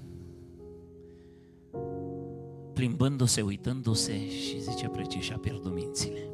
[2.73, 6.29] plimbându-se, uitându-se și zice, preci și-a pierdut mințile.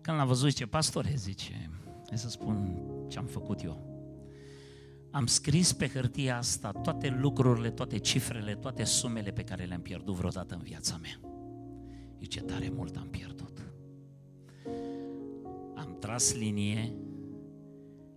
[0.00, 1.70] Când l-am văzut, zice, pastore, zice,
[2.08, 3.92] hai să spun ce am făcut eu.
[5.10, 10.14] Am scris pe hârtia asta toate lucrurile, toate cifrele, toate sumele pe care le-am pierdut
[10.14, 11.20] vreodată în viața mea.
[12.18, 13.72] Zice, tare mult am pierdut.
[15.74, 16.92] Am tras linie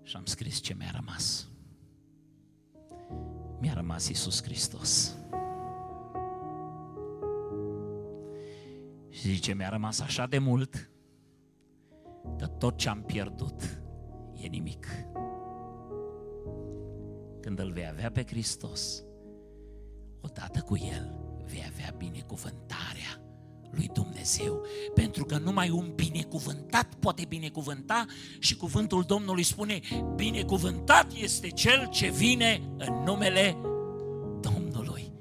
[0.04, 1.48] și am scris ce mi-a rămas.
[3.60, 5.18] Mi-a rămas Iisus Hristos.
[9.10, 10.90] Și zice, mi-a rămas așa de mult
[12.38, 13.82] că tot ce am pierdut
[14.34, 14.88] e nimic.
[17.42, 19.04] Când îl vei avea pe Hristos,
[20.22, 23.27] odată cu El vei avea binecuvântarea
[23.72, 24.66] lui Dumnezeu.
[24.94, 28.06] Pentru că numai un binecuvântat poate binecuvânta
[28.40, 29.80] și cuvântul Domnului spune,
[30.16, 33.58] binecuvântat este cel ce vine în numele
[34.42, 35.12] Domnului.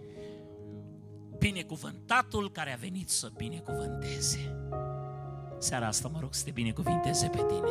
[1.38, 4.56] Binecuvântatul care a venit să binecuvânteze.
[5.58, 7.70] Seara asta mă rog să te binecuvinteze pe tine.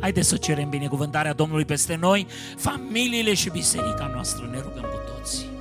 [0.00, 2.26] Haideți să cerem binecuvântarea Domnului peste noi,
[2.56, 4.48] familiile și biserica noastră.
[4.50, 5.55] Ne rugăm cu toții.